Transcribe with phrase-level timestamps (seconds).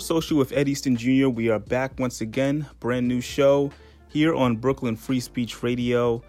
[0.00, 1.28] Sports Social with Ed Easton Jr.
[1.28, 3.70] We are back once again, brand new show
[4.08, 6.22] here on Brooklyn Free Speech Radio.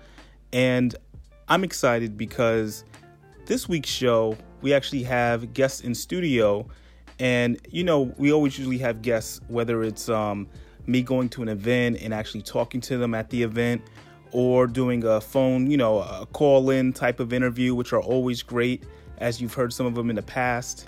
[0.51, 0.93] And
[1.47, 2.83] I'm excited because
[3.45, 6.67] this week's show, we actually have guests in studio.
[7.19, 10.49] And, you know, we always usually have guests, whether it's um,
[10.85, 13.83] me going to an event and actually talking to them at the event
[14.33, 18.43] or doing a phone, you know, a call in type of interview, which are always
[18.43, 18.83] great,
[19.19, 20.87] as you've heard some of them in the past.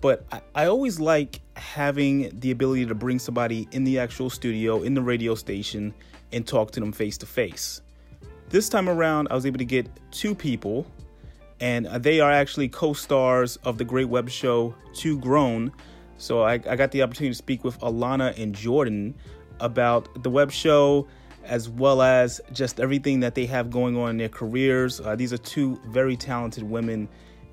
[0.00, 4.82] But I, I always like having the ability to bring somebody in the actual studio,
[4.82, 5.94] in the radio station,
[6.32, 7.80] and talk to them face to face.
[8.48, 10.86] This time around, I was able to get two people,
[11.60, 15.72] and they are actually co stars of the great web show Two Grown.
[16.16, 19.14] So I, I got the opportunity to speak with Alana and Jordan
[19.60, 21.06] about the web show
[21.44, 25.00] as well as just everything that they have going on in their careers.
[25.00, 27.08] Uh, these are two very talented women,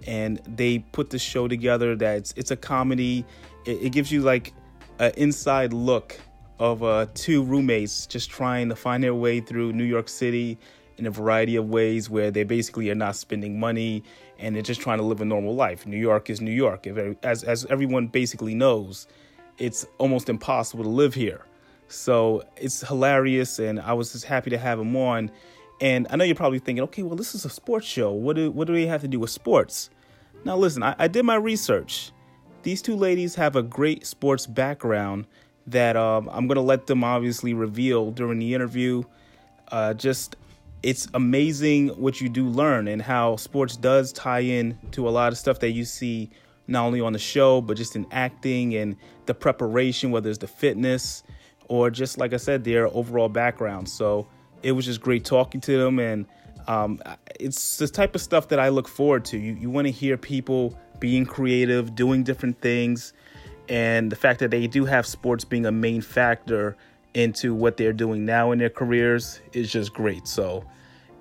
[0.06, 1.95] and they put the show together.
[1.95, 3.25] That it's, a comedy.
[3.66, 4.53] It, it, gives you like
[5.00, 6.20] an inside look
[6.59, 10.58] of uh, two roommates just trying to find their way through New York City
[10.97, 14.02] in a variety of ways, where they basically are not spending money
[14.39, 15.86] and they're just trying to live a normal life.
[15.86, 16.88] New York is New York,
[17.23, 19.08] as as everyone basically knows.
[19.58, 21.45] It's almost impossible to live here.
[21.88, 25.31] So it's hilarious, and I was just happy to have him on.
[25.81, 28.12] And I know you're probably thinking, okay, well, this is a sports show.
[28.12, 29.90] What do what do they have to do with sports?
[30.45, 32.11] Now, listen, I, I did my research.
[32.61, 35.25] These two ladies have a great sports background
[35.67, 39.03] that um, I'm gonna let them obviously reveal during the interview.
[39.69, 40.35] Uh, just
[40.83, 45.31] it's amazing what you do learn and how sports does tie in to a lot
[45.31, 46.29] of stuff that you see
[46.67, 48.95] not only on the show but just in acting and
[49.25, 51.23] the preparation, whether it's the fitness
[51.69, 53.89] or just like I said, their overall background.
[53.89, 54.27] So
[54.62, 56.27] it was just great talking to them, and
[56.67, 57.00] um,
[57.40, 59.38] it's the type of stuff that I look forward to.
[59.38, 63.13] You you want to hear people being creative, doing different things,
[63.69, 66.75] and the fact that they do have sports being a main factor
[67.13, 70.28] into what they're doing now in their careers is just great.
[70.28, 70.66] So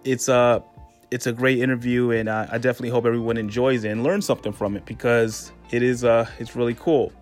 [0.05, 0.63] it's a
[1.11, 4.53] it's a great interview, and I, I definitely hope everyone enjoys it and learns something
[4.53, 7.13] from it because it is uh it's really cool.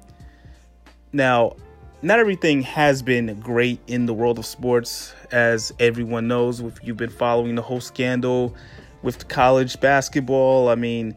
[1.12, 1.56] Now
[2.04, 6.58] not everything has been great in the world of sports, as everyone knows.
[6.58, 8.56] If you've been following the whole scandal
[9.02, 11.14] with college basketball, I mean,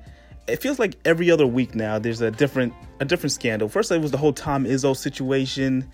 [0.47, 3.67] it feels like every other week now there's a different a different scandal.
[3.67, 5.89] First, it was the whole Tom Izzo situation,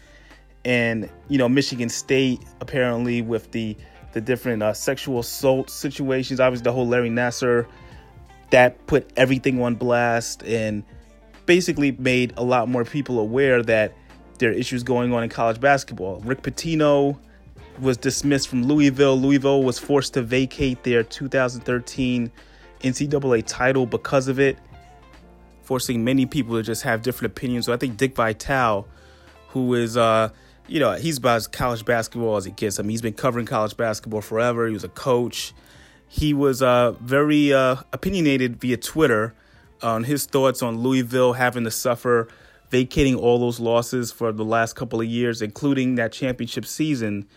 [0.65, 3.77] and you know Michigan State apparently with the
[4.13, 6.39] the different uh, sexual assault situations.
[6.39, 7.65] Obviously, the whole Larry Nassar
[8.51, 10.83] that put everything on blast and
[11.45, 13.93] basically made a lot more people aware that
[14.39, 16.19] there are issues going on in college basketball.
[16.21, 17.17] Rick Pitino
[17.81, 19.17] was dismissed from Louisville.
[19.19, 22.31] Louisville was forced to vacate their 2013
[22.81, 24.57] NCAA title because of it,
[25.63, 27.65] forcing many people to just have different opinions.
[27.65, 28.87] So I think Dick Vitale,
[29.49, 30.29] who is, uh,
[30.67, 32.79] you know, he's about as college basketball as he gets.
[32.79, 34.67] I mean, he's been covering college basketball forever.
[34.67, 35.53] He was a coach.
[36.07, 39.33] He was uh, very uh, opinionated via Twitter
[39.81, 42.27] on his thoughts on Louisville having to suffer
[42.69, 47.27] vacating all those losses for the last couple of years, including that championship season.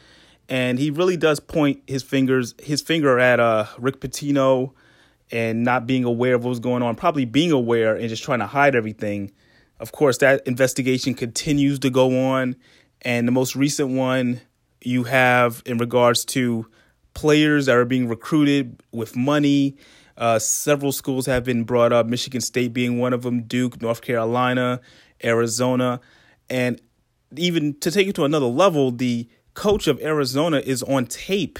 [0.48, 4.72] And he really does point his fingers his finger at uh, Rick Pitino
[5.30, 8.40] and not being aware of what was going on, probably being aware and just trying
[8.40, 9.32] to hide everything.
[9.80, 12.56] Of course, that investigation continues to go on.
[13.02, 14.40] And the most recent one
[14.82, 16.66] you have in regards to
[17.14, 19.76] players that are being recruited with money.
[20.16, 24.00] Uh, several schools have been brought up, Michigan State being one of them, Duke, North
[24.00, 24.80] Carolina,
[25.22, 26.00] Arizona.
[26.48, 26.80] And
[27.36, 31.58] even to take it to another level, the coach of Arizona is on tape,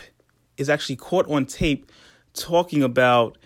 [0.57, 1.91] is actually caught on tape
[2.35, 3.39] talking about,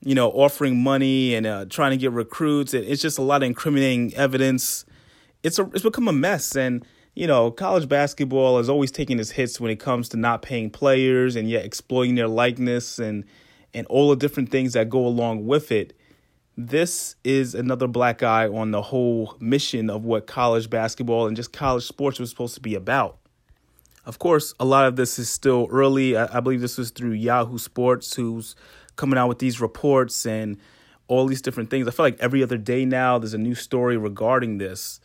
[0.00, 2.74] you know, offering money and uh, trying to get recruits.
[2.74, 4.84] And It's just a lot of incriminating evidence.
[5.42, 6.54] It's a, it's become a mess.
[6.56, 6.84] And,
[7.14, 10.70] you know, college basketball is always taking its hits when it comes to not paying
[10.70, 13.24] players and yet exploiting their likeness and,
[13.72, 15.94] and all the different things that go along with it
[16.56, 21.52] this is another black eye on the whole mission of what college basketball and just
[21.52, 23.18] college sports was supposed to be about.
[24.06, 26.16] Of course, a lot of this is still early.
[26.16, 28.54] I, I believe this was through Yahoo Sports, who's
[28.96, 30.58] coming out with these reports and
[31.08, 31.88] all these different things.
[31.88, 35.00] I feel like every other day now there's a new story regarding this.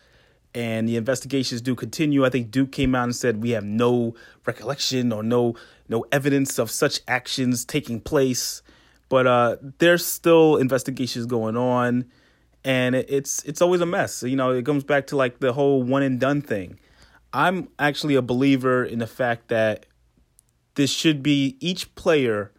[0.55, 2.25] And the investigations do continue.
[2.25, 4.15] I think Duke came out and said we have no
[4.45, 5.55] recollection or no
[5.87, 8.61] no evidence of such actions taking place.
[9.09, 12.05] But uh, there's still investigations going on,
[12.63, 14.23] and it's it's always a mess.
[14.23, 16.79] You know, it comes back to like the whole one and done thing.
[17.33, 19.85] I'm actually a believer in the fact that
[20.75, 22.51] this should be each player,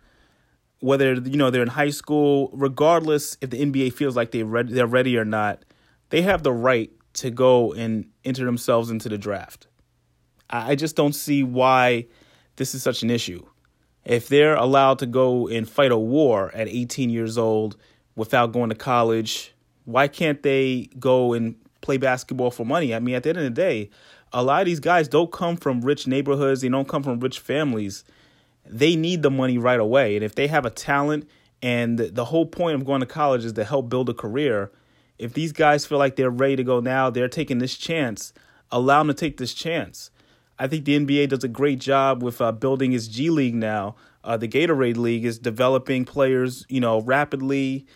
[0.81, 4.73] whether you know they're in high school, regardless if the NBA feels like they ready,
[4.73, 5.65] they're ready or not,
[6.11, 9.67] they have the right to go and enter themselves into the draft.
[10.49, 12.07] I just don't see why
[12.57, 13.45] this is such an issue.
[14.05, 17.77] If they're allowed to go and fight a war at 18 years old
[18.17, 22.95] without going to college, why can't they go and play basketball for money?
[22.95, 23.91] I mean, at the end of the day,
[24.33, 27.39] a lot of these guys don't come from rich neighborhoods, they don't come from rich
[27.39, 28.05] families.
[28.65, 30.15] They need the money right away.
[30.17, 31.29] And if they have a talent
[31.63, 34.71] and the whole point of going to college is to help build a career,
[35.19, 38.33] if these guys feel like they're ready to go now, they're taking this chance,
[38.71, 40.11] allow them to take this chance.
[40.59, 43.97] I think the NBA does a great job with uh, building its G League now.
[44.23, 47.87] Uh, the Gatorade League is developing players, you know, rapidly,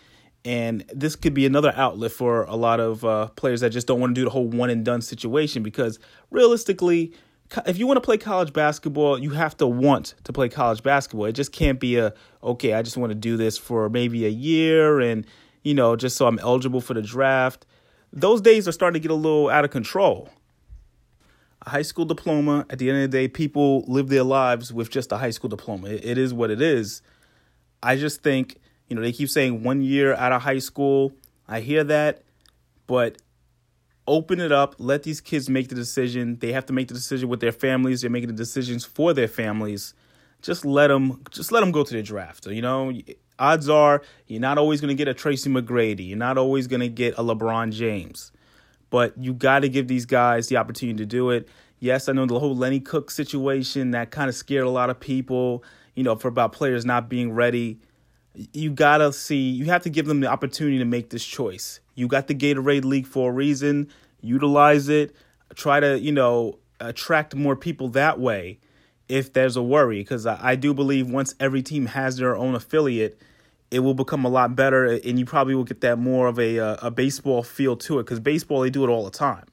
[0.45, 3.99] and this could be another outlet for a lot of uh, players that just don't
[3.99, 5.63] want to do the whole one and done situation.
[5.63, 5.97] Because
[6.29, 7.13] realistically,
[7.65, 11.25] if you want to play college basketball, you have to want to play college basketball.
[11.25, 12.13] It just can't be a
[12.43, 12.73] okay.
[12.73, 15.25] I just want to do this for maybe a year, and
[15.63, 17.65] you know, just so I'm eligible for the draft.
[18.13, 20.29] Those days are starting to get a little out of control
[21.65, 22.65] a high school diploma.
[22.69, 25.49] At the end of the day, people live their lives with just a high school
[25.49, 25.87] diploma.
[25.87, 27.01] it, it is what it is.
[27.81, 28.57] I just think,
[28.87, 31.13] you know, they keep saying one year out of high school.
[31.47, 32.23] I hear that,
[32.87, 33.17] but
[34.07, 34.75] open it up.
[34.77, 36.37] Let these kids make the decision.
[36.39, 38.01] They have to make the decision with their families.
[38.01, 39.93] They're making the decisions for their families.
[40.41, 41.23] Just let them.
[41.31, 42.45] Just let them go to the draft.
[42.45, 42.93] You know,
[43.39, 46.07] odds are you're not always going to get a Tracy McGrady.
[46.07, 48.31] You're not always going to get a LeBron James
[48.95, 51.49] but you got to give these guys the opportunity to do it.
[51.79, 54.99] Yes, I know the whole Lenny Cooke situation that kind of scared a lot of
[54.99, 55.63] people,
[55.95, 57.79] you know, for about players not being ready.
[58.53, 61.79] You got to see, you have to give them the opportunity to make this choice.
[61.95, 63.89] You got the Gatorade League for a reason,
[64.21, 65.15] utilize it,
[65.55, 68.59] try to, you know, attract more people that way
[69.07, 69.99] if there's a worry.
[69.99, 73.21] Because I, I do believe once every team has their own affiliate,
[73.71, 76.59] it will become a lot better, and you probably will get that more of a
[76.59, 79.45] uh, a baseball feel to it because baseball they do it all the time,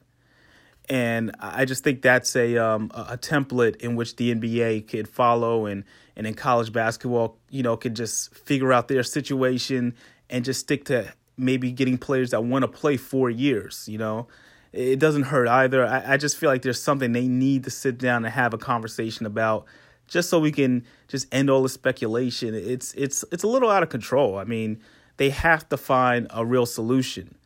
[0.88, 5.67] and I just think that's a um, a template in which the NBA could follow,
[5.67, 5.84] and
[6.17, 9.94] and in college basketball, you know, could just figure out their situation
[10.29, 13.88] and just stick to maybe getting players that want to play four years.
[13.88, 14.29] You know,
[14.73, 15.87] it doesn't hurt either.
[15.87, 18.58] I, I just feel like there's something they need to sit down and have a
[18.58, 19.67] conversation about
[20.08, 22.55] just so we can just end all the speculation.
[22.55, 24.38] It's it's it's a little out of control.
[24.38, 24.82] I mean,
[25.17, 27.37] they have to find a real solution.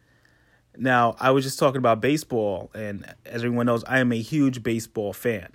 [0.79, 4.63] Now, I was just talking about baseball, and as everyone knows, I am a huge
[4.63, 5.49] baseball fan.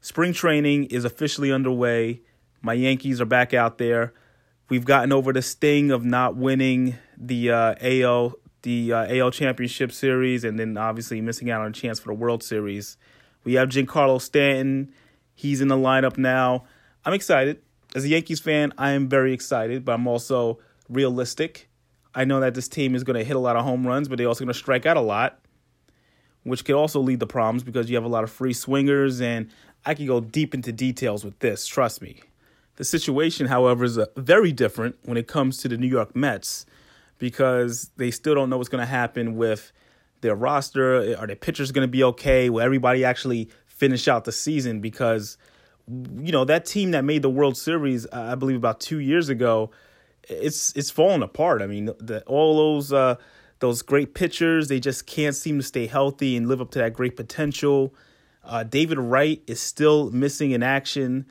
[0.00, 2.22] Spring training is officially underway.
[2.62, 4.14] My Yankees are back out there.
[4.68, 9.90] We've gotten over the sting of not winning the uh, AL the uh, AL Championship
[9.90, 12.96] Series, and then obviously missing out on a chance for the World Series.
[13.44, 14.92] We have Giancarlo Stanton
[15.40, 16.64] He's in the lineup now.
[17.02, 17.62] I'm excited.
[17.94, 20.58] As a Yankees fan, I am very excited, but I'm also
[20.90, 21.69] realistic.
[22.14, 24.18] I know that this team is going to hit a lot of home runs, but
[24.18, 25.40] they're also going to strike out a lot,
[26.42, 29.20] which could also lead to problems because you have a lot of free swingers.
[29.20, 29.50] And
[29.84, 32.20] I can go deep into details with this, trust me.
[32.76, 36.66] The situation, however, is uh, very different when it comes to the New York Mets
[37.18, 39.70] because they still don't know what's going to happen with
[40.22, 41.16] their roster.
[41.18, 42.50] Are their pitchers going to be okay?
[42.50, 45.36] Will everybody actually finish out the season because
[45.88, 49.70] you know that team that made the World Series, I believe about two years ago,
[50.28, 51.62] it's it's falling apart.
[51.62, 53.16] I mean, the, all those uh,
[53.60, 56.94] those great pitchers, they just can't seem to stay healthy and live up to that
[56.94, 57.94] great potential.
[58.44, 61.26] Uh, David Wright is still missing in action,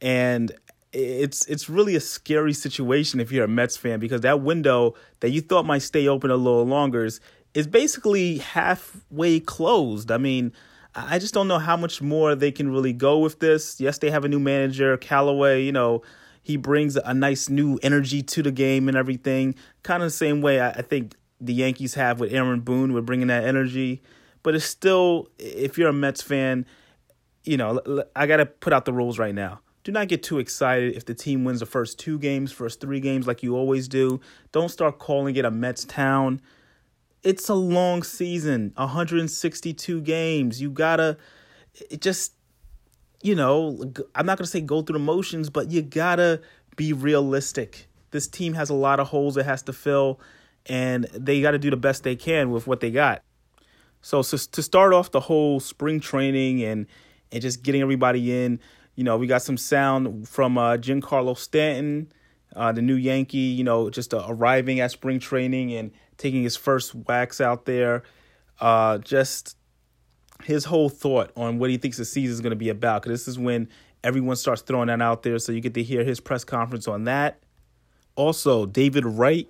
[0.00, 0.52] and
[0.92, 5.30] it's it's really a scary situation if you're a Mets fan because that window that
[5.30, 7.20] you thought might stay open a little longer is
[7.52, 10.10] is basically halfway closed.
[10.10, 10.52] I mean,
[10.94, 13.80] I just don't know how much more they can really go with this.
[13.80, 16.02] Yes, they have a new manager, Callaway, you know,
[16.44, 19.56] he brings a nice new energy to the game and everything.
[19.82, 23.26] Kind of the same way I think the Yankees have with Aaron Boone, with bringing
[23.26, 24.02] that energy.
[24.44, 26.66] But it's still, if you're a Mets fan,
[27.42, 29.60] you know, I got to put out the rules right now.
[29.82, 33.00] Do not get too excited if the team wins the first two games, first three
[33.00, 34.20] games, like you always do.
[34.52, 36.40] Don't start calling it a Mets town
[37.24, 41.16] it's a long season 162 games you gotta
[41.90, 42.34] it just
[43.24, 46.40] you know i'm not gonna say go through the motions but you gotta
[46.76, 50.20] be realistic this team has a lot of holes it has to fill
[50.66, 53.22] and they got to do the best they can with what they got
[54.00, 56.86] so, so to start off the whole spring training and
[57.32, 58.60] and just getting everybody in
[58.94, 62.12] you know we got some sound from uh giancarlo stanton
[62.54, 66.56] uh, the new yankee you know just uh, arriving at spring training and taking his
[66.56, 68.02] first wax out there.
[68.60, 69.56] Uh, just
[70.42, 73.02] his whole thought on what he thinks the season is going to be about.
[73.02, 73.68] Because this is when
[74.02, 75.38] everyone starts throwing that out there.
[75.38, 77.40] So you get to hear his press conference on that.
[78.16, 79.48] Also, David Wright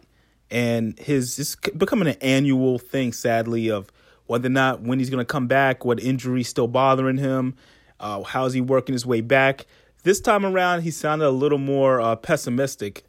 [0.51, 3.91] and his it's becoming an annual thing, sadly, of
[4.27, 7.55] whether or not when he's going to come back, what injury's still bothering him,
[8.01, 9.67] uh, how's he working his way back.
[10.03, 13.05] This time around, he sounded a little more uh, pessimistic.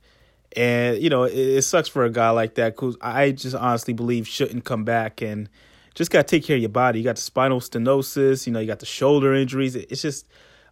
[0.55, 3.93] And, you know, it, it, sucks for a guy like that because I just honestly
[3.93, 5.49] believe shouldn't come back and
[5.95, 6.99] just got to take care of your body.
[6.99, 9.75] You got the spinal stenosis, you know, you got the shoulder injuries.
[9.75, 10.27] It's just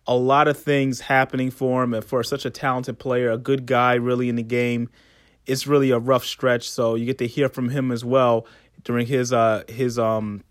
[0.05, 1.93] a lot of things happening for him.
[1.93, 4.89] And for such a talented player, a good guy really in the game,
[5.45, 6.69] it's really a rough stretch.
[6.69, 8.45] So you get to hear from him as well
[8.83, 10.43] during his uh his um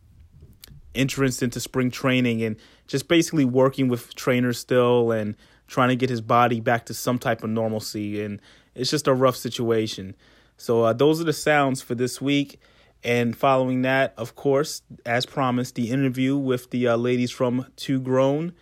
[0.95, 5.37] entrance into spring training and just basically working with trainers still and
[5.67, 8.41] trying to get his body back to some type of normalcy and
[8.75, 10.15] it's just a rough situation.
[10.57, 12.61] So uh, those are the sounds for this week.
[13.05, 18.01] And following that, of course, as promised, the interview with the uh, ladies from Two
[18.01, 18.53] Grown.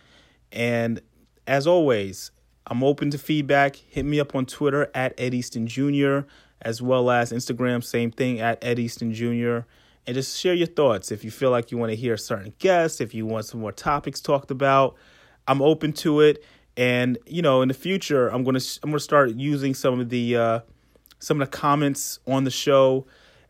[0.51, 1.01] And
[1.45, 2.31] as always,
[2.67, 3.75] I'm open to feedback.
[3.75, 6.21] Hit me up on Twitter at Ed Easton Jr.,
[6.61, 9.59] as well as Instagram, same thing at Ed Easton Jr.
[10.07, 11.11] And just share your thoughts.
[11.11, 13.71] If you feel like you want to hear certain guests, if you want some more
[13.71, 14.95] topics talked about,
[15.47, 16.43] I'm open to it.
[16.77, 20.37] And you know, in the future, I'm gonna I'm gonna start using some of the
[20.37, 20.59] uh,
[21.19, 23.05] some of the comments on the show,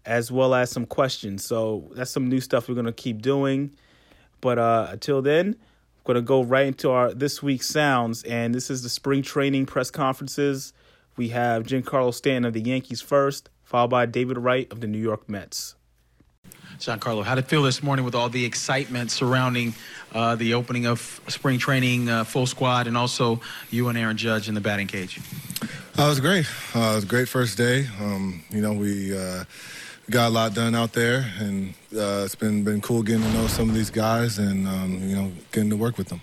[0.05, 1.45] as well as some questions.
[1.45, 3.71] So that's some new stuff we're gonna keep doing.
[4.39, 8.69] But uh, until then, I'm gonna go right into our this week's sounds, and this
[8.69, 10.73] is the spring training press conferences.
[11.17, 14.99] We have Giancarlo Stanton of the Yankees first, followed by David Wright of the New
[14.99, 15.75] York Mets.
[16.79, 19.75] Giancarlo, how did it feel this morning with all the excitement surrounding
[20.13, 23.39] uh, the opening of spring training, uh, full squad, and also
[23.69, 25.19] you and Aaron Judge in the batting cage?
[25.99, 26.47] Uh, it was great.
[26.73, 27.87] Uh, it was a great first day.
[27.99, 29.43] Um, you know, we uh,
[30.11, 33.47] got a lot done out there, and uh, it's been been cool getting to know
[33.47, 36.21] some of these guys, and um, you know, getting to work with them.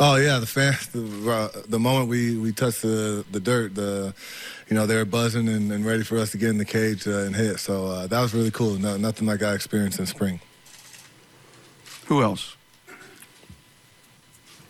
[0.00, 0.88] Oh yeah, the fans.
[0.92, 4.14] The, the moment we we touched the the dirt, the
[4.68, 7.06] you know, they were buzzing and, and, ready for us to get in the cage
[7.06, 7.58] uh, and hit.
[7.58, 8.74] So uh, that was really cool.
[8.78, 10.40] No, nothing like I experienced in spring.
[12.06, 12.56] Who else?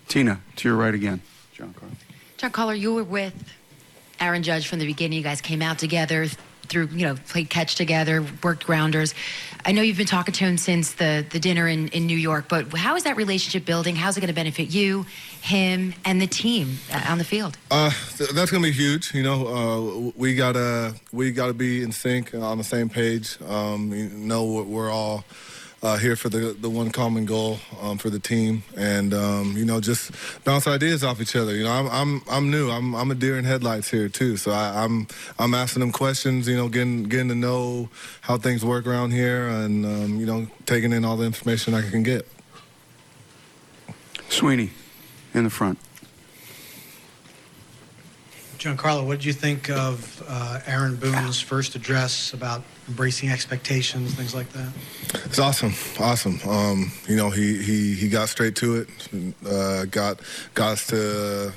[0.09, 1.23] Tina, to your right again.
[1.57, 1.95] Giancarlo.
[2.37, 3.33] John Caller, you were with
[4.19, 5.19] Aaron Judge from the beginning.
[5.19, 6.27] You guys came out together
[6.69, 9.15] through, you know, played catch together, worked grounders.
[9.65, 12.47] I know you've been talking to him since the, the dinner in, in New York,
[12.49, 13.95] but how is that relationship building?
[13.95, 15.07] How's it going to benefit you,
[15.41, 17.57] him, and the team uh, on the field?
[17.71, 17.91] Uh,
[18.35, 19.15] that's going to be huge.
[19.15, 23.39] You know, uh, we gotta we gotta be in sync on the same page.
[23.49, 25.25] Um, you know, we're all
[25.83, 29.65] uh, here for the the one common goal um, for the team, and um, you
[29.65, 30.13] know just
[30.45, 31.55] bounce ideas off each other.
[31.55, 32.71] You know, I'm I'm I'm new.
[32.71, 34.37] I'm I'm a deer in headlights here too.
[34.37, 35.07] So I, am
[35.39, 36.47] I'm, I'm asking them questions.
[36.47, 37.89] You know, getting getting to know
[38.21, 41.83] how things work around here, and um, you know, taking in all the information I
[41.83, 42.29] can get.
[44.29, 44.71] Sweeney,
[45.35, 45.79] in the front.
[48.57, 54.35] Giancarlo, what did you think of uh, Aaron Boone's first address about embracing expectations, things
[54.35, 54.73] like that?
[55.25, 56.41] It's awesome, awesome.
[56.49, 58.89] Um, you know, he, he he got straight to it,
[59.47, 60.21] uh, got
[60.55, 61.53] got us to.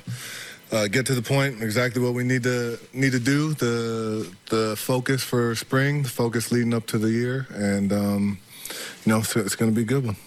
[0.71, 4.75] Uh, get to the point exactly what we need to need to do the the
[4.75, 8.39] focus for spring the focus leading up to the year and um,
[9.05, 10.17] you know it's, it's going to be a good one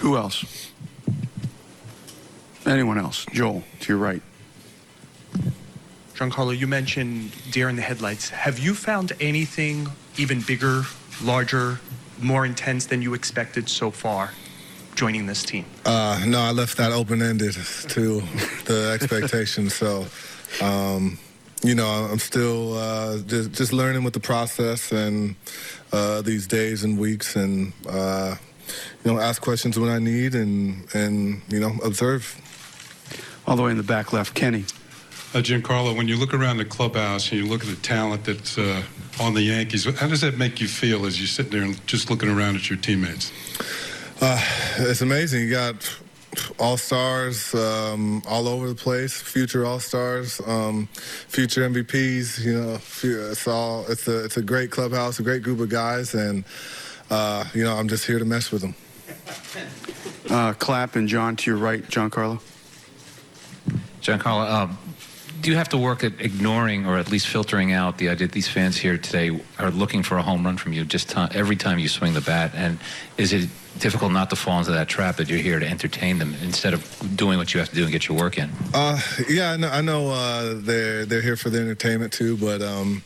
[0.00, 0.70] who else
[2.66, 3.26] Anyone else?
[3.32, 4.22] Joel, to your right.
[6.14, 8.28] Giancarlo, you mentioned deer in the headlights.
[8.30, 10.82] Have you found anything even bigger,
[11.22, 11.80] larger,
[12.20, 14.30] more intense than you expected so far
[14.94, 15.64] joining this team?
[15.84, 18.20] Uh, no, I left that open ended to
[18.64, 19.74] the expectations.
[19.74, 20.06] So,
[20.62, 21.18] um,
[21.64, 25.34] you know, I'm still uh, just, just learning with the process and
[25.92, 28.36] uh, these days and weeks, and uh,
[29.04, 32.40] you know, ask questions when I need, and and you know, observe
[33.46, 34.34] all the way in the back left.
[34.34, 34.64] Kenny.
[35.34, 38.56] Uh, Giancarlo, when you look around the clubhouse and you look at the talent that's
[38.56, 38.84] uh,
[39.18, 42.08] on the Yankees, how does that make you feel as you're sitting there and just
[42.08, 43.32] looking around at your teammates?
[44.20, 44.40] Uh,
[44.78, 45.40] it's amazing.
[45.40, 45.98] You got
[46.60, 50.86] all stars um, all over the place, future all stars, um,
[51.26, 52.44] future MVPs.
[52.44, 56.14] You know, it's all it's a it's a great clubhouse, a great group of guys,
[56.14, 56.44] and
[57.10, 58.76] uh, you know I'm just here to mess with them.
[60.30, 62.40] Uh, Clap and John to your right, Giancarlo.
[64.00, 64.78] Giancarlo, um,
[65.44, 68.32] do you have to work at ignoring or at least filtering out the idea that
[68.32, 71.78] these fans here today are looking for a home run from you just every time
[71.78, 72.52] you swing the bat?
[72.54, 72.78] And
[73.18, 76.34] is it difficult not to fall into that trap that you're here to entertain them
[76.42, 78.50] instead of doing what you have to do and get your work in?
[78.72, 82.62] Uh, yeah, I know, I know uh, they're they're here for the entertainment too, but
[82.62, 83.02] um,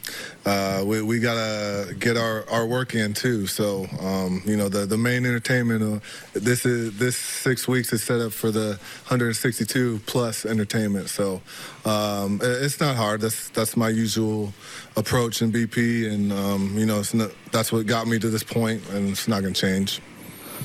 [0.46, 3.46] uh, we, we gotta get our, our work in too.
[3.46, 5.82] So um, you know, the the main entertainment.
[5.82, 6.00] Uh,
[6.32, 11.08] this is this six weeks is set up for the 162 plus entertainment.
[11.08, 11.40] So
[11.84, 13.20] um, it's not hard.
[13.20, 14.52] That's that's my usual
[14.96, 18.82] approach in BP, and um, you know, not, that's what got me to this point,
[18.90, 20.00] and it's not gonna change.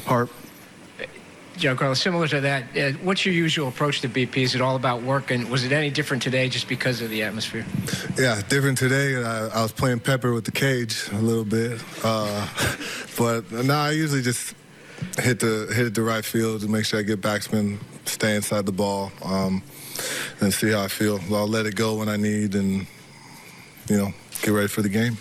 [0.06, 0.30] Harp.
[1.56, 4.38] Carlos, similar to that, uh, what's your usual approach to BP?
[4.38, 7.24] Is it all about work, and was it any different today just because of the
[7.24, 7.66] atmosphere?
[8.18, 9.16] Yeah, different today.
[9.16, 12.48] I, I was playing pepper with the cage a little bit, uh,
[13.18, 14.56] but now nah, I usually just
[15.20, 18.72] hit the hit the right field to make sure I get backspin, stay inside the
[18.72, 19.62] ball, um,
[20.42, 21.20] and see how I feel.
[21.32, 22.88] I'll let it go when I need, and
[23.90, 25.18] you know, get ready for the game.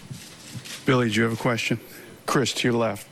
[0.87, 1.79] Billy, do you have a question?
[2.26, 3.07] Chris, to your left.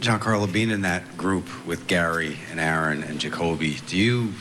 [0.00, 4.32] Giancarlo, being in that group with Gary and Aaron and Jacoby, do you?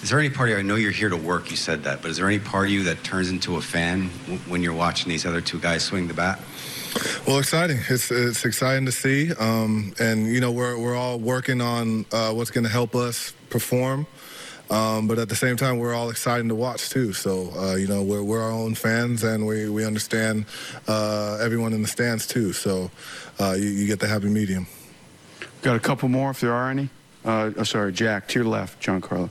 [0.00, 0.58] Is there any part of you?
[0.60, 1.50] I know you're here to work.
[1.50, 4.08] You said that, but is there any part of you that turns into a fan
[4.48, 6.40] when you're watching these other two guys swing the bat?
[7.26, 7.78] Well, exciting.
[7.88, 12.32] It's it's exciting to see, um, and you know we're we're all working on uh,
[12.32, 14.06] what's going to help us perform.
[14.70, 17.12] Um, but at the same time, we're all excited to watch too.
[17.12, 20.46] So uh, you know, we're we're our own fans, and we we understand
[20.86, 22.52] uh, everyone in the stands too.
[22.52, 22.90] So
[23.40, 24.66] uh, you, you, get the happy medium.
[25.62, 26.88] Got a couple more, if there are any.
[27.24, 29.28] Uh, oh, sorry, Jack, to your left, Giancarlo.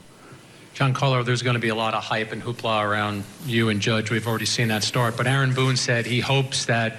[0.74, 3.80] John Carlo, there's going to be a lot of hype and hoopla around you and
[3.80, 4.10] Judge.
[4.10, 5.16] We've already seen that start.
[5.16, 6.98] But Aaron Boone said he hopes that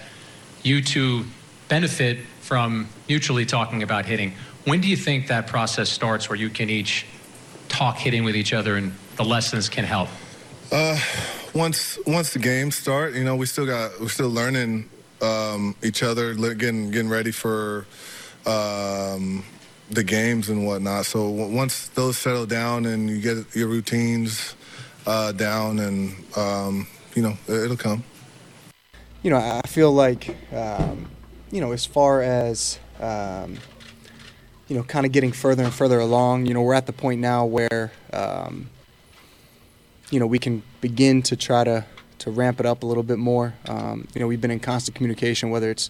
[0.62, 1.26] you two
[1.68, 4.34] benefit from mutually talking about hitting.
[4.66, 7.06] When do you think that process starts where you can each
[7.72, 10.10] talk hitting with each other and the lessons can help?
[10.72, 11.00] Uh,
[11.54, 14.90] once once the games start, you know, we still got we're still learning
[15.22, 17.86] um, each other, getting getting ready for
[18.46, 19.44] um,
[19.90, 21.06] the games and whatnot.
[21.06, 24.56] So once those settle down and you get your routines
[25.06, 28.04] uh, down, and um, you know, it'll come.
[29.24, 31.10] You know, I feel like um,
[31.52, 33.58] you know, as far as um,
[34.72, 36.46] you know, kind of getting further and further along.
[36.46, 38.70] You know, we're at the point now where, um,
[40.10, 41.84] you know, we can begin to try to,
[42.20, 43.54] to ramp it up a little bit more.
[43.68, 45.90] Um, you know, we've been in constant communication, whether it's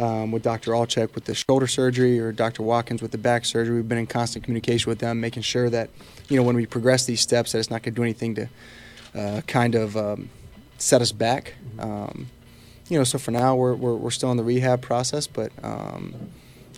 [0.00, 0.70] um, with Dr.
[0.70, 2.62] Altchek with the shoulder surgery or Dr.
[2.62, 3.76] Watkins with the back surgery.
[3.76, 5.90] We've been in constant communication with them, making sure that,
[6.30, 8.48] you know, when we progress these steps, that it's not going to do anything to
[9.14, 10.30] uh, kind of um,
[10.78, 11.52] set us back.
[11.78, 12.30] Um,
[12.88, 16.14] you know, so for now, we're, we're, we're, still in the rehab process, but um,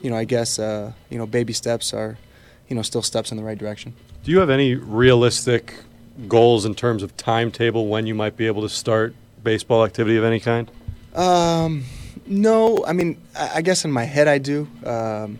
[0.05, 2.19] you know, I guess uh, you know, baby steps are,
[2.69, 3.95] you know, still steps in the right direction.
[4.23, 5.75] Do you have any realistic
[6.29, 10.25] goals in terms of timetable when you might be able to start baseball activity of
[10.25, 10.71] any kind?
[11.15, 11.85] Um,
[12.27, 14.69] no, I mean, I guess in my head I do.
[14.85, 15.39] Um,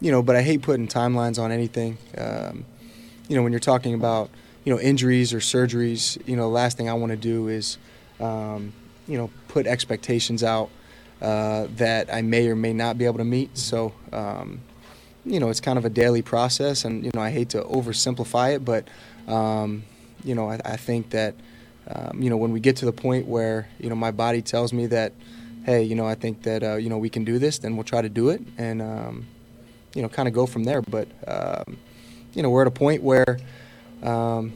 [0.00, 1.98] you know, but I hate putting timelines on anything.
[2.16, 2.64] Um,
[3.26, 4.30] you know, when you're talking about
[4.64, 7.78] you know injuries or surgeries, you know, the last thing I want to do is
[8.20, 8.74] um,
[9.08, 10.70] you know put expectations out
[11.20, 13.56] uh, that I may or may not be able to meet.
[13.56, 14.60] So, um,
[15.24, 18.54] you know, it's kind of a daily process, and you know, I hate to oversimplify
[18.54, 18.88] it, but
[19.26, 19.84] um,
[20.22, 21.34] you know, I, I think that
[21.88, 24.72] um, you know when we get to the point where you know my body tells
[24.72, 25.12] me that,
[25.64, 27.84] hey, you know, I think that uh, you know we can do this, then we'll
[27.84, 29.26] try to do it, and um,
[29.94, 30.82] you know, kind of go from there.
[30.82, 31.78] But um,
[32.34, 33.38] you know, we're at a point where,
[34.02, 34.52] um,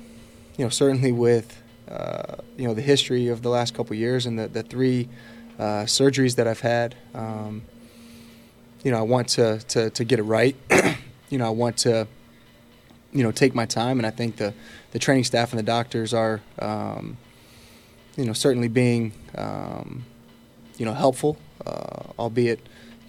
[0.56, 4.38] you know, certainly with uh, you know the history of the last couple years and
[4.38, 5.08] the the three
[5.58, 6.94] uh, surgeries that I've had.
[7.14, 7.62] Um,
[8.84, 10.56] you know, I want to, to, to get it right.
[11.30, 12.06] you know, I want to,
[13.12, 14.54] you know, take my time, and I think the,
[14.92, 17.16] the training staff and the doctors are, um,
[18.16, 20.04] you know, certainly being, um,
[20.76, 22.60] you know, helpful, uh, albeit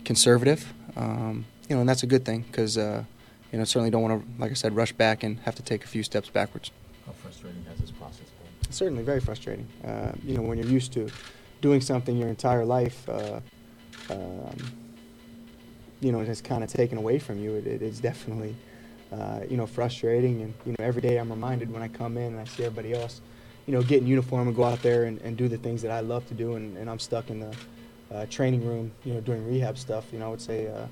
[0.06, 0.74] conservative.
[0.96, 3.04] Um, you know, and that's a good thing because, uh,
[3.52, 5.84] you know, certainly don't want to, like I said, rush back and have to take
[5.84, 6.72] a few steps backwards.
[7.06, 8.26] How frustrating has this process
[8.62, 8.72] been?
[8.72, 9.68] Certainly very frustrating.
[9.86, 11.10] Uh, you know, when you're used to
[11.62, 13.40] doing something your entire life, uh,
[14.10, 14.58] um,
[16.00, 17.56] you know, has kind of taken away from you.
[17.56, 18.56] It, it is definitely,
[19.12, 20.42] uh, you know, frustrating.
[20.42, 22.94] And you know, every day I'm reminded when I come in and I see everybody
[22.94, 23.22] else,
[23.66, 25.92] you know, get in uniform and go out there and, and do the things that
[25.92, 27.56] I love to do, and, and I'm stuck in the
[28.12, 30.06] uh, training room, you know, doing rehab stuff.
[30.12, 30.88] You know, I would say, uh,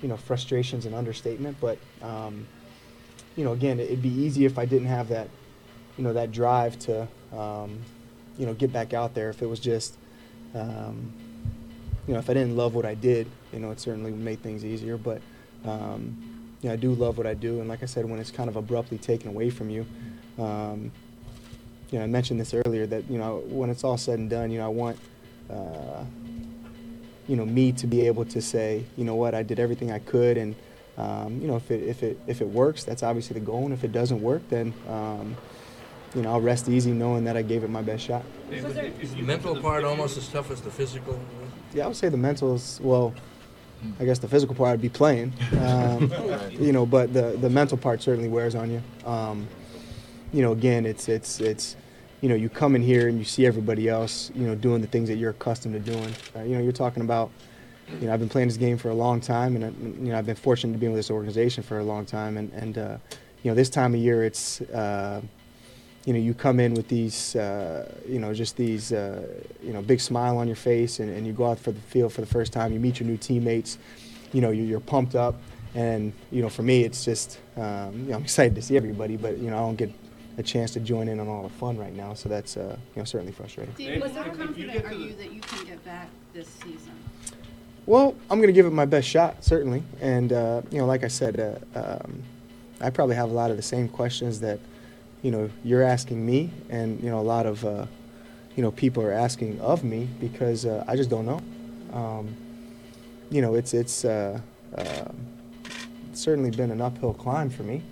[0.00, 2.46] you know, frustration's an understatement, but um,
[3.36, 5.28] you know, again, it'd be easy if I didn't have that,
[5.96, 7.80] you know, that drive to, um,
[8.38, 9.30] you know, get back out there.
[9.30, 9.96] If it was just
[10.54, 11.12] um,
[12.06, 14.40] you know, if I didn't love what I did, you know, it certainly would make
[14.40, 14.96] things easier.
[14.96, 15.20] But
[15.64, 16.16] um,
[16.60, 18.48] you know, I do love what I do, and like I said, when it's kind
[18.48, 19.86] of abruptly taken away from you,
[20.38, 20.90] um,
[21.90, 24.50] you know, I mentioned this earlier that you know when it's all said and done,
[24.50, 24.98] you know, I want
[25.50, 26.04] uh,
[27.28, 29.98] you know, me to be able to say, you know what, I did everything I
[29.98, 30.54] could, and
[30.98, 33.72] um, you know, if it if it if it works, that's obviously the goal, and
[33.72, 35.36] if it doesn't work, then um,
[36.14, 38.24] you know, I'll rest easy knowing that I gave it my best shot.
[38.50, 41.18] Is the mental part almost as tough as the physical?
[41.72, 43.14] Yeah, I would say the mental is well.
[43.98, 46.12] I guess the physical part I'd be playing, um,
[46.52, 48.82] you know, but the the mental part certainly wears on you.
[49.04, 49.48] Um,
[50.32, 51.76] you know, again, it's it's it's,
[52.20, 54.86] you know, you come in here and you see everybody else, you know, doing the
[54.86, 56.14] things that you're accustomed to doing.
[56.36, 57.32] Uh, you know, you're talking about,
[58.00, 60.18] you know, I've been playing this game for a long time, and uh, you know,
[60.18, 62.98] I've been fortunate to be with this organization for a long time, and and uh,
[63.42, 64.60] you know, this time of year, it's.
[64.60, 65.22] Uh,
[66.04, 69.22] you know, you come in with these, uh, you know, just these, uh,
[69.62, 72.12] you know, big smile on your face, and, and you go out for the field
[72.12, 72.72] for the first time.
[72.72, 73.78] You meet your new teammates.
[74.32, 75.36] You know, you're, you're pumped up,
[75.74, 79.16] and you know, for me, it's just, um, you know, I'm excited to see everybody,
[79.16, 79.92] but you know, I don't get
[80.38, 83.00] a chance to join in on all the fun right now, so that's, uh, you
[83.00, 84.00] know, certainly frustrating.
[84.00, 86.92] Was how confident are you that you can get back this season?
[87.84, 91.04] Well, I'm going to give it my best shot, certainly, and uh, you know, like
[91.04, 91.38] I said,
[91.74, 92.22] uh, um,
[92.80, 94.58] I probably have a lot of the same questions that
[95.22, 97.86] you know you're asking me, and you know a lot of uh,
[98.56, 101.40] you know people are asking of me because uh, I just don't know.
[101.92, 102.36] Um,
[103.30, 104.40] you know, it's it's uh,
[104.76, 105.04] uh,
[106.12, 107.82] certainly been an uphill climb for me,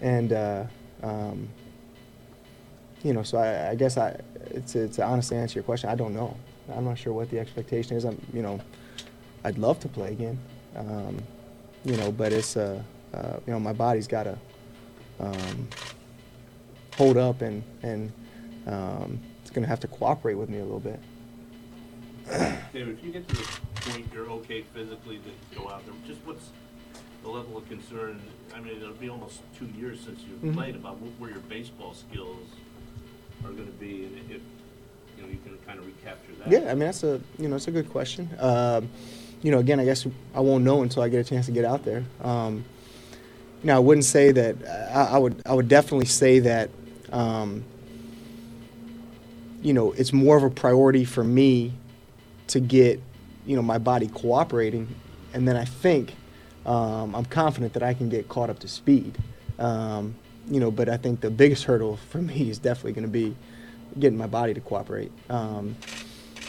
[0.00, 0.64] and uh,
[1.02, 1.48] um,
[3.02, 5.90] you know, so I, I guess I it's it's to honestly answer your question.
[5.90, 6.36] I don't know.
[6.74, 8.04] I'm not sure what the expectation is.
[8.04, 8.60] I'm you know,
[9.44, 10.38] I'd love to play again,
[10.76, 11.18] um,
[11.84, 12.80] you know, but it's uh,
[13.46, 14.38] you know my body's got to.
[16.96, 18.12] Hold up and and
[18.66, 21.00] um, it's going to have to cooperate with me a little bit.
[22.72, 23.42] David, if you get to the
[23.90, 26.50] point you're okay physically to go out there, just what's
[27.22, 28.20] the level of concern?
[28.54, 30.54] I mean, it'll be almost two years since you've Mhm.
[30.54, 32.46] played about where your baseball skills
[33.44, 34.40] are going to be, and if
[35.16, 36.50] you know you can kind of recapture that.
[36.52, 38.28] Yeah, I mean that's a you know it's a good question.
[38.38, 38.88] Um,
[39.42, 41.64] you know, again, I guess I won't know until I get a chance to get
[41.64, 42.04] out there.
[42.22, 42.64] Um,
[43.62, 44.56] you know, I wouldn't say that.
[44.94, 46.70] I, I would I would definitely say that.
[47.12, 47.64] Um,
[49.62, 51.72] you know, it's more of a priority for me
[52.48, 53.00] to get
[53.46, 54.94] you know my body cooperating,
[55.32, 56.14] and then I think
[56.66, 59.18] um, I'm confident that I can get caught up to speed.
[59.58, 60.16] Um,
[60.48, 63.36] you know, but I think the biggest hurdle for me is definitely going to be
[63.98, 65.12] getting my body to cooperate.
[65.28, 65.76] Um,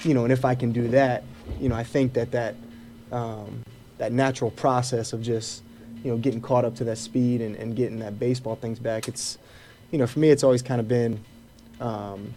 [0.04, 1.24] you know, and if I can do that,
[1.60, 2.56] you know, I think that that
[3.12, 3.64] um,
[3.98, 5.64] that natural process of just
[6.04, 9.08] you know getting caught up to that speed and, and getting that baseball things back.
[9.08, 9.38] It's
[9.94, 11.24] you know for me, it's always kind of been.
[11.80, 12.34] Um,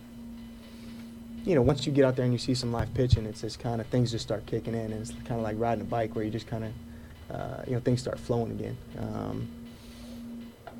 [1.46, 3.60] you know, once you get out there and you see some live pitching, it's just
[3.60, 6.14] kind of things just start kicking in, and it's kind of like riding a bike
[6.14, 8.76] where you just kind of, uh, you know, things start flowing again.
[8.98, 9.48] Um,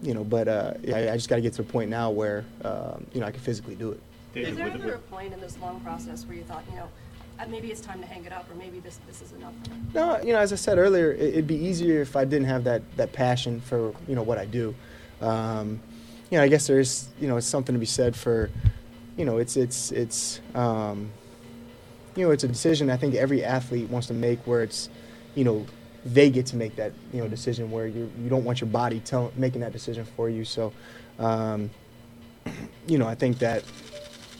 [0.03, 2.45] you know, but uh, yeah, I just got to get to the point now where,
[2.63, 4.01] um, you know, I can physically do it.
[4.35, 6.89] Is there ever a point in this long process where you thought, you know,
[7.39, 9.55] uh, maybe it's time to hang it up, or maybe this this is enough?
[9.95, 12.65] No, you know, as I said earlier, it, it'd be easier if I didn't have
[12.65, 14.75] that, that passion for you know what I do.
[15.23, 15.81] Um,
[16.31, 18.51] you know, I guess there's you know something to be said for,
[19.17, 21.11] you know, it's it's it's um,
[22.15, 24.89] you know it's a decision I think every athlete wants to make where it's,
[25.35, 25.67] you know,
[26.05, 29.01] they get to make that you know decision where you you don't want your body
[29.01, 30.45] tell, making that decision for you.
[30.45, 30.73] So,
[31.19, 31.71] um,
[32.87, 33.63] you know, I think that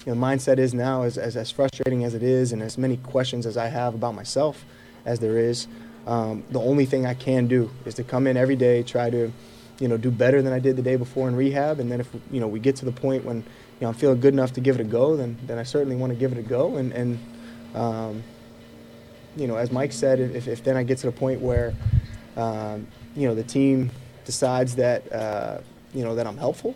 [0.07, 2.97] you know, mindset is now as, as, as frustrating as it is and as many
[2.99, 4.65] questions as I have about myself
[5.05, 5.67] as there is,
[6.07, 9.33] um, the only thing I can do is to come in every day, try to,
[9.79, 11.81] you know, do better than I did the day before in rehab.
[11.81, 13.45] And then if, you know, we get to the point when, you
[13.83, 16.13] know, I'm feeling good enough to give it a go, then, then I certainly want
[16.13, 16.77] to give it a go.
[16.77, 17.19] And, and
[17.75, 18.23] um,
[19.37, 21.75] you know, as Mike said, if, if then I get to the point where,
[22.37, 23.91] um, you know, the team
[24.25, 25.59] decides that, uh,
[25.95, 26.75] you know, that I'm helpful,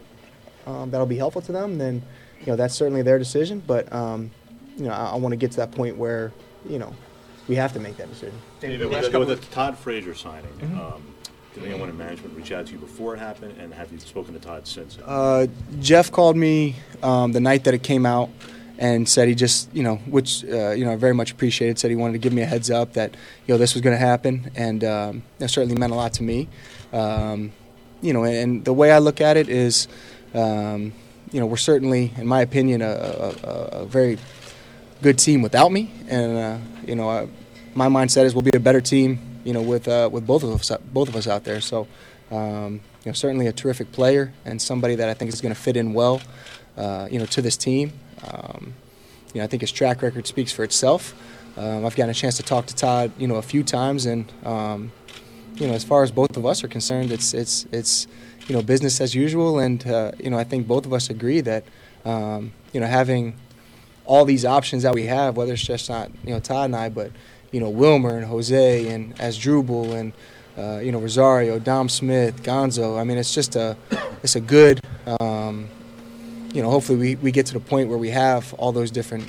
[0.66, 2.02] um, that'll be helpful to them, then,
[2.40, 3.62] you know, that's certainly their decision.
[3.66, 4.30] But, um,
[4.76, 6.32] you know, I, I want to get to that point where,
[6.68, 6.94] you know,
[7.48, 8.38] we have to make that decision.
[8.60, 11.02] David, with, the, with the Todd Frazier signing, um,
[11.54, 14.34] did anyone in management reach out to you before it happened, and have you spoken
[14.34, 14.98] to Todd since?
[15.04, 15.46] Uh,
[15.80, 18.30] Jeff called me um, the night that it came out
[18.78, 21.78] and said he just, you know, which uh, you know I very much appreciated.
[21.78, 23.14] Said he wanted to give me a heads up that
[23.46, 26.22] you know this was going to happen, and um, that certainly meant a lot to
[26.22, 26.48] me.
[26.92, 27.52] Um,
[28.00, 29.86] you know, and, and the way I look at it is,
[30.34, 30.92] um,
[31.32, 33.48] you know, we're certainly, in my opinion, a, a,
[33.82, 34.18] a very
[35.02, 37.26] good team without me, and uh, you know, uh,
[37.74, 39.18] my mindset is we'll be a better team,
[39.50, 41.60] you know, with uh, with both of us both of us out there.
[41.60, 41.88] So,
[42.30, 45.60] um, you know, certainly a terrific player and somebody that I think is going to
[45.60, 46.22] fit in well,
[46.76, 47.92] uh, you know, to this team.
[48.30, 48.74] Um,
[49.34, 51.16] you know, I think his track record speaks for itself.
[51.56, 54.32] Um, I've gotten a chance to talk to Todd, you know, a few times, and
[54.44, 54.92] um,
[55.56, 58.06] you know, as far as both of us are concerned, it's it's it's
[58.46, 61.40] you know business as usual, and uh, you know, I think both of us agree
[61.40, 61.64] that
[62.04, 63.34] um, you know having
[64.04, 66.88] all these options that we have, whether it's just not you know Todd and I,
[66.88, 67.10] but
[67.50, 70.12] you know Wilmer and Jose and Asdrubal and
[70.58, 72.98] uh, you know Rosario, Dom Smith, Gonzo.
[72.98, 73.76] I mean, it's just a
[74.22, 74.80] it's a good.
[75.20, 75.68] Um,
[76.52, 79.24] you know, hopefully we, we get to the point where we have all those different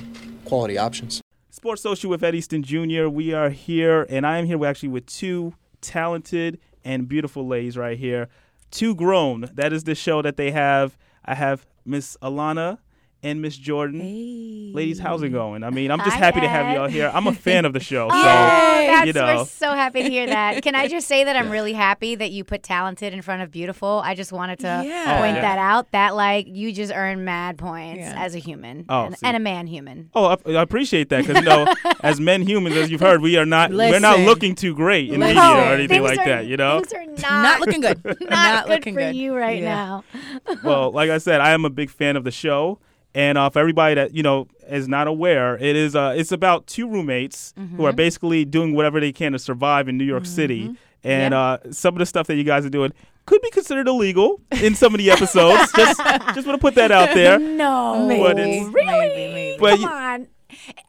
[0.46, 1.22] quality options.
[1.52, 3.08] Sports Social with Ed Easton Jr.
[3.08, 7.98] We are here, and I am here actually with two talented and beautiful ladies right
[7.98, 8.28] here.
[8.72, 9.50] Two grown.
[9.54, 10.98] That is the show that they have.
[11.24, 12.80] I have Miss Alana
[13.24, 14.72] and Miss Jordan.
[14.74, 15.64] Ladies, how's it going?
[15.64, 17.12] I mean, I'm just Hi, happy to have y'all here.
[17.14, 19.26] I'm a fan of the show, so Oh, that's, you know.
[19.38, 20.64] we're so happy to hear that.
[20.64, 23.52] Can I just say that I'm really happy that you put talented in front of
[23.52, 24.02] beautiful?
[24.04, 25.16] I just wanted to Yeah.
[25.18, 25.42] Oh, point Oh, yeah.
[25.42, 25.92] that out.
[25.92, 29.68] That like you just earn mad points as a human Oh, and, and a man
[29.68, 30.10] human.
[30.16, 33.38] Oh, I, I appreciate that because you know, as men humans, as you've heard, we
[33.38, 35.36] are not we're not looking too great in Listen.
[35.36, 36.46] media or anything Things like are- that.
[36.48, 36.80] You know.
[36.82, 38.04] Things are not, Not looking good.
[38.06, 39.16] Not, Not good looking for good.
[39.16, 40.02] you right Yeah.
[40.46, 40.56] now.
[40.64, 42.80] well, like I said, I am a big fan of the show,
[43.14, 46.68] and uh, for everybody that you know is not aware, it is uh, it's about
[46.68, 47.96] two roommates who are Mhm.
[47.96, 51.40] basically doing whatever they can to survive in New York City, and Yeah.
[51.42, 52.94] uh, some of the stuff that you guys are doing
[53.26, 55.72] could be considered illegal in some of the episodes.
[55.76, 56.00] just
[56.36, 57.38] just want to put that out there.
[57.38, 59.58] No, But it's- really?
[59.60, 60.28] But Come you- on.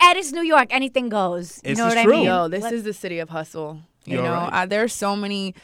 [0.00, 0.68] Ed is New York.
[0.70, 1.60] Anything goes.
[1.64, 2.12] You This know is what I true.
[2.16, 2.24] mean?
[2.24, 3.80] Yo, this Let- is the city of hustle.
[4.04, 4.62] You You're know, right.
[4.62, 5.54] uh, there are so many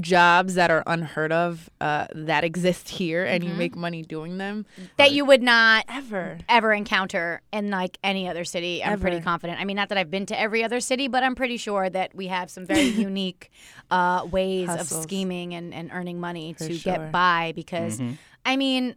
[0.00, 3.56] jobs that are unheard of uh, that exist here, and you Mhm.
[3.58, 4.66] make money doing them.
[4.96, 8.82] that you would not ever ever encounter in like any other city.
[8.84, 9.60] I'm pretty confident.
[9.60, 12.14] I mean, not that I've been to every other city, but I'm pretty sure that
[12.14, 13.50] we have some very unique
[13.90, 14.98] uh, ways Hustles.
[14.98, 16.92] of scheming and, and earning money For to sure.
[16.94, 17.52] get by.
[17.54, 18.16] Because Mhm.
[18.44, 18.94] I mean.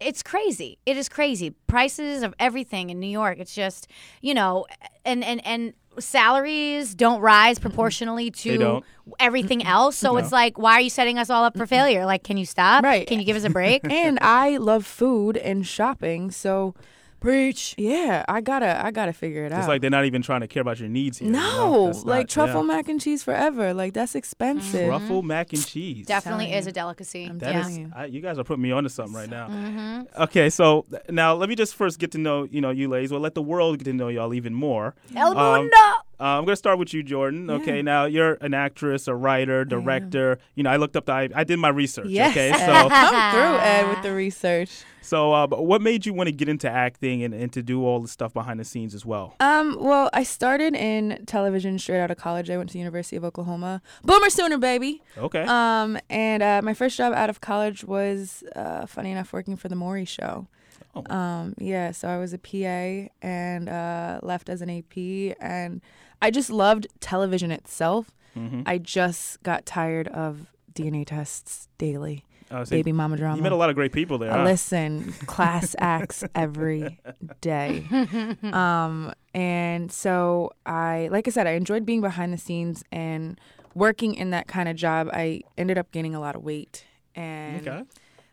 [0.00, 0.78] It's crazy.
[0.86, 1.50] It is crazy.
[1.66, 3.38] Prices of everything in New York.
[3.40, 3.88] It's just,
[4.20, 4.64] you know,
[5.04, 8.84] and and and salaries don't rise proportionally to don't.
[9.18, 9.96] everything else.
[9.96, 10.16] So No.
[10.18, 12.04] it's like, why are you setting us all up for failure?
[12.06, 12.84] Like, can you stop?
[12.84, 13.06] Right.
[13.06, 13.82] Can you give us a break?
[13.90, 16.74] and I love food and shopping, so
[17.20, 17.74] preach.
[17.78, 19.58] Yeah, I gotta, I gotta figure it out.
[19.60, 21.26] It's like they're not even trying to care about your needs here.
[21.26, 21.90] you know?
[21.90, 22.66] no, like not- truffle yeah.
[22.76, 23.74] mac and cheese forever.
[23.74, 24.86] Like that's expensive.
[24.88, 26.06] Truffle mac and cheese.
[26.06, 27.30] Definitely is a delicacy.
[27.34, 27.68] That yeah.
[27.68, 29.48] is- I, you guys are putting me onto something right now.
[29.48, 33.10] hmm Okay, so now let me just first get to know you know you ladies.
[33.10, 34.94] Well, let the world get to know y'all even more.
[35.14, 35.76] El Um, mundo.
[35.76, 35.94] uh,
[36.38, 37.50] I'm gonna start with you, Jordan.
[37.50, 40.38] Okay, now you're an actress, a writer, director.
[40.54, 41.12] You know, I looked up the.
[41.12, 42.06] I, I did my research.
[42.08, 44.70] Yes, Okay, so come through, Ed, with the research.
[45.08, 47.84] So uh, but what made you want to get into acting and, and to do
[47.84, 49.34] all the stuff behind the scenes as well?
[49.40, 52.50] Um, well, I started in television straight out of college.
[52.50, 53.80] I went to the University of Oklahoma.
[54.04, 55.02] Boomer Sooner, baby.
[55.16, 55.44] Okay.
[55.44, 59.68] Um, and uh, my first job out of college was, uh, funny enough, working for
[59.68, 60.46] the Maury Show.
[60.94, 61.14] Oh.
[61.14, 65.80] Um, yeah, so I was a PA and uh, left as an AP, and
[66.20, 68.10] I just loved television itself.
[68.36, 68.62] Mhm.
[68.66, 72.24] I just got tired of DNA tests daily.
[72.50, 73.36] So Baby mama drama.
[73.36, 74.30] You met a lot of great people there.
[74.32, 74.44] Uh, huh?
[74.44, 76.98] Listen, class acts every
[77.40, 77.84] day.
[78.42, 83.38] Um, and so I, like I said, I enjoyed being behind the scenes and
[83.74, 85.08] working in that kind of job.
[85.12, 86.84] I ended up gaining a lot of weight.
[87.14, 87.82] And Okay.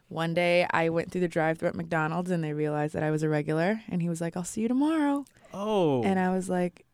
[0.08, 3.12] one day I went through the drive thru at McDonald's and they realized that I
[3.12, 3.82] was a regular.
[3.90, 5.26] And he was like, I'll see you tomorrow.
[5.54, 6.02] Oh.
[6.04, 6.86] And I was like,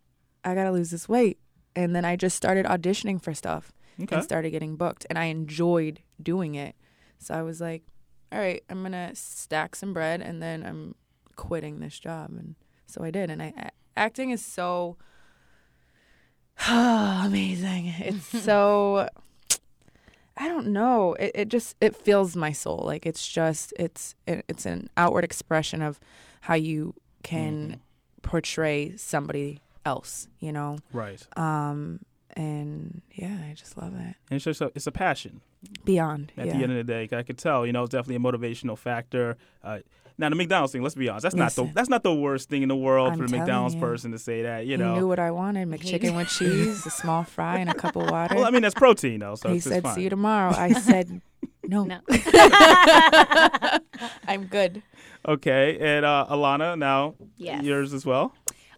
[0.44, 1.38] I got to lose this weight.
[1.76, 4.16] And then I just started auditioning for stuff Okay.
[4.16, 5.06] and started getting booked.
[5.10, 6.76] And I enjoyed doing it.
[7.22, 7.84] So I was like,
[8.32, 10.96] all right, I'm going to stack some bread and then I'm
[11.36, 12.32] quitting this job.
[12.32, 12.56] And
[12.88, 13.30] so I did.
[13.30, 14.98] And I, acting is so
[16.68, 17.94] amazing.
[18.00, 19.08] It's so,
[20.36, 21.14] I don't know.
[21.14, 22.82] It, it just, it fills my soul.
[22.86, 26.00] Like it's just, it's, it, it's an outward expression of
[26.42, 27.82] how you can
[28.24, 30.80] portray somebody else, you know?
[30.92, 31.22] Right.
[31.38, 32.00] Um,
[32.36, 34.00] and yeah, I just love it.
[34.00, 35.42] And it's just a, it's a passion.
[35.86, 36.54] Beyond, At yeah.
[36.58, 37.66] the end of the day, I could tell.
[37.68, 39.38] You know, it's definitely a motivational factor.
[39.64, 39.80] Uh,
[40.18, 40.82] now the McDonald's thing.
[40.82, 41.24] Let's be honest.
[41.24, 43.42] That's not the that's not the worst thing in the world I'm for the telling
[43.42, 43.82] McDonald's you.
[43.82, 44.66] person to say that.
[44.66, 44.96] You he know.
[44.96, 48.36] knew what I wanted: McChicken with cheese, a small fry, and a cup of water.
[48.36, 49.36] Well, I mean that's protein though.
[49.36, 49.96] So he it's, it's said, fine.
[49.96, 51.22] "See you tomorrow." I said,
[51.64, 52.00] "No, No.
[54.28, 54.82] I'm good."
[55.28, 57.64] Okay, and uh, Alana, now Yes.
[57.64, 58.34] yours as well.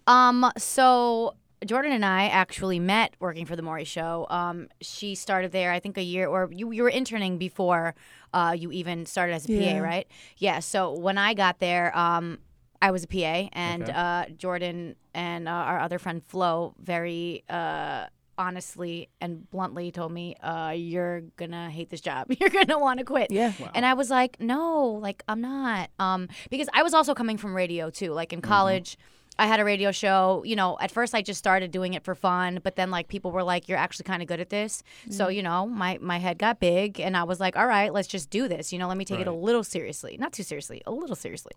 [0.08, 4.28] Um, so Jordan and I actually met working for the Maury Show.
[4.30, 7.96] Um, she started there, I think, a year, or you, you were interning before
[8.34, 9.74] uh, you even started as a Yeah.
[9.74, 10.08] PA, right?
[10.38, 10.60] Yeah.
[10.60, 12.40] So when I got there, um,
[12.82, 13.94] I was a PA, and Okay.
[13.94, 17.44] uh, Jordan and uh, our other friend Flo very.
[17.50, 22.98] Uh, honestly and bluntly told me uh, you're gonna hate this job you're gonna want
[22.98, 23.52] to quit Yeah.
[23.76, 27.54] and i was like no like i'm not um, because i was also coming from
[27.56, 28.98] radio too like in college
[29.40, 30.44] I had a radio show.
[30.46, 33.32] You know, at first I just started doing it for fun, but then like people
[33.32, 35.36] were like, "You're actually kind of good at this." So Mhm.
[35.36, 38.30] you know, my my head got big, and I was like, "All right, let's just
[38.30, 40.92] do this." You know, let me take it a little seriously, not too seriously, a
[40.92, 41.54] little seriously.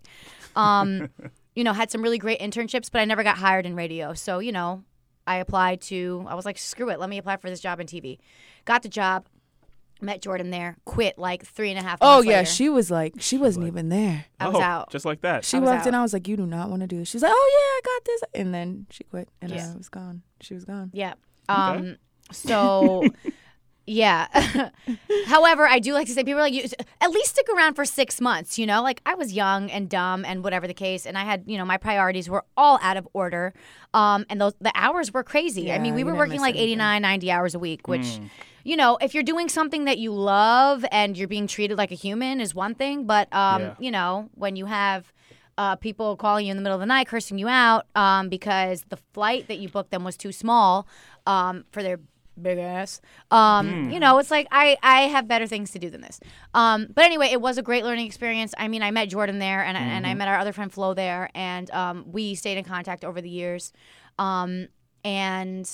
[0.55, 1.09] Um,
[1.55, 4.13] you know, had some really great internships, but I never got hired in radio.
[4.13, 4.83] So you know,
[5.27, 6.25] I applied to.
[6.27, 8.17] I was like, screw it, let me apply for this job in TV.
[8.65, 9.25] Got the job.
[10.01, 10.77] Met Jordan there.
[10.85, 11.97] Quit like three and a half.
[12.01, 12.45] Oh yeah, later.
[12.51, 14.25] she was like, she wasn't even there.
[14.39, 14.91] I was Oh, out.
[14.91, 15.43] Just like that.
[15.45, 15.95] She I was walked in.
[15.95, 17.95] I was like, "You do not want to do this." She's like, "Oh yeah, I
[17.95, 19.71] got this," and then she quit, and Yeah.
[19.73, 20.21] I was gone.
[20.41, 20.91] She was gone.
[20.93, 21.13] Yeah.
[21.49, 21.97] Um.
[22.31, 23.03] So,
[23.87, 24.69] yeah.
[25.27, 26.65] However, I do like to say people are like, you,
[27.01, 28.59] at least stick around for six months.
[28.59, 31.43] You know, like I was young and dumb and whatever the case, and I had
[31.47, 33.53] you know my priorities were all out of order.
[33.93, 35.71] Um, and those the hours were crazy.
[35.71, 36.73] I mean, we were working like anything.
[36.73, 38.01] 89, 90 hours a week, which.
[38.01, 38.29] Mm.
[38.63, 41.95] You know, if you're doing something that you love and you're being treated like a
[41.95, 43.75] human is one thing, but um, Yeah.
[43.79, 45.13] you know, when you have
[45.57, 48.83] uh, people calling you in the middle of the night, cursing you out um, because
[48.89, 50.85] the flight that you booked them was too small
[51.25, 52.01] um, for their
[52.41, 53.01] big ass.
[53.31, 53.89] Um, Hmm.
[53.91, 56.19] You know, it's like I I have better things to do than this.
[56.53, 58.53] Um, but anyway, it was a great learning experience.
[58.57, 60.17] I mean, I met Jordan there, and I and I Mhm.
[60.17, 63.73] met our other friend Flo there, and um, we stayed in contact over the years.
[64.19, 64.67] Um,
[65.03, 65.69] and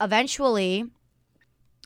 [0.00, 0.84] eventually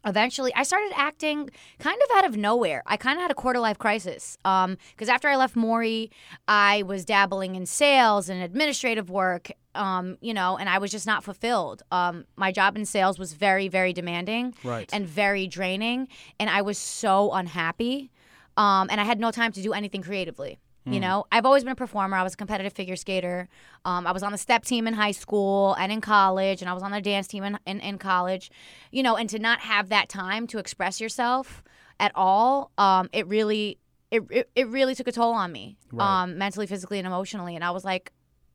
[0.06, 3.58] eventually i started acting kind of out of nowhere i kind of had a quarter
[3.58, 6.10] life crisis because after i left maury
[6.46, 11.06] i was dabbling in sales and administrative work um, you know and i was just
[11.06, 14.88] not fulfilled um, my job in sales was very very demanding Right.
[14.92, 16.08] and very draining
[16.40, 18.10] and i was so unhappy
[18.56, 21.00] um, and i had no time to do anything creatively you Hmm.
[21.00, 23.48] know i've always been a performer i was a competitive figure skater
[23.86, 26.74] um, i was on the step team in high school and in college and i
[26.74, 28.50] was on the dance team in, in, in college
[28.92, 31.64] you know and to not have that time to express yourself
[31.98, 33.78] at all um, it really
[34.10, 36.22] it, it, it really took a toll on me Right.
[36.22, 38.12] um, mentally physically and emotionally and i was like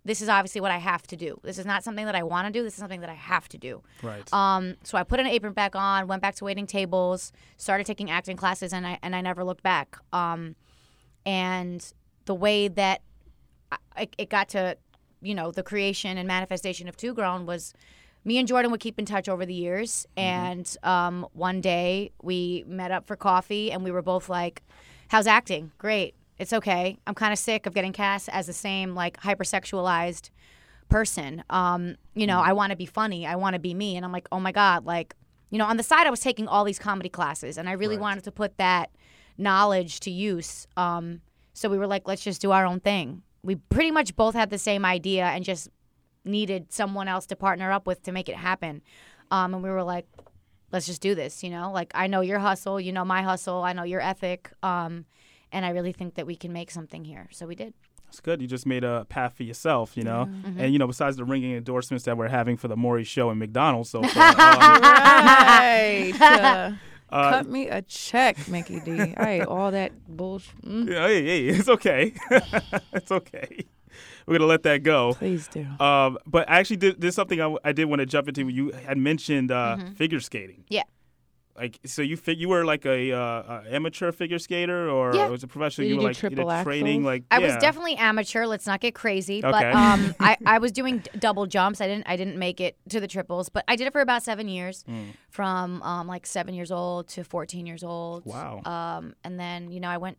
[0.09, 2.47] this is obviously what i have to do this is not something that i want
[2.47, 4.27] to do this is something that i have to do Right.
[4.33, 8.09] um, so I put an apron back on, went back to waiting tables, started taking
[8.09, 9.97] acting classes, and I and I never looked back.
[10.21, 10.55] Um,
[11.25, 11.93] and
[12.25, 13.01] the way that
[13.71, 14.77] I, it- it got to,
[15.21, 17.73] you know, the creation and manifestation of Two Grown was
[18.25, 20.05] me and Jordan would keep in touch over the years.
[20.17, 24.63] And um, one day we met up for coffee, and we were both like,
[25.09, 25.71] "How's acting?
[25.77, 26.15] Great.
[26.39, 26.97] It's okay.
[27.05, 30.31] I'm kind of sick of getting cast as the same like hypersexualized."
[30.89, 31.43] person.
[31.49, 33.25] Um, you know, I want to be funny.
[33.25, 33.95] I want to be me.
[33.95, 35.15] And I'm like, oh my God, like,
[35.51, 37.97] you know, on the side, I was taking all these comedy classes and I really
[37.97, 38.91] wanted to put that
[39.37, 40.67] knowledge to use.
[40.75, 41.21] Um,
[41.53, 43.23] so we were like, let's just do our own thing.
[43.41, 45.69] We pretty much both had the same idea and just
[46.25, 48.81] needed someone else to partner up with to make it happen.
[49.31, 50.05] Um, and we were like,
[50.71, 51.71] let's just do this, you know?
[51.71, 54.51] Like, I know your hustle, you know my hustle, I know your ethic.
[54.61, 55.05] Um,
[55.51, 57.27] and I really think that we can make something here.
[57.31, 57.73] So we did.
[58.05, 58.41] That's good.
[58.41, 60.25] You just made a path for yourself, you know.
[60.27, 60.55] Mhm.
[60.59, 63.37] And you know, besides the ringing endorsements that we're having for the Maury Show and
[63.39, 66.13] McDonald's so far, um, right.
[66.19, 66.71] Uh,
[67.11, 69.15] Uh, cut me a check, Mickey D.
[69.17, 70.61] I ate all that bullshit.
[70.63, 70.87] Mm.
[70.91, 72.13] Yeah, hey, hey, it's okay.
[72.93, 73.65] it's okay.
[74.27, 75.13] We're gonna let that go.
[75.15, 75.65] Please do.
[75.83, 77.01] Um, but I actually did.
[77.01, 78.47] There's something I, I did want to jump into.
[78.49, 79.95] You had mentioned uh, Mhm.
[79.97, 80.65] figure skating.
[80.69, 80.83] Yeah.
[81.59, 85.27] Like, so you fi- you were like a, uh, a amateur figure skater, or Yeah.
[85.27, 85.85] was a professional?
[85.87, 87.05] Did you were like triple either training, axels?
[87.05, 88.45] like I was definitely amateur.
[88.45, 89.51] Let's not get crazy, Okay.
[89.51, 91.81] but um, I, I was doing d- double jumps.
[91.81, 94.23] I didn't I didn't make it to the triples, but I did it for about
[94.23, 95.07] seven years, Mm.
[95.29, 98.25] from um, like seven years old to fourteen years old.
[98.25, 98.61] Wow.
[98.65, 100.17] Um, and then you know I went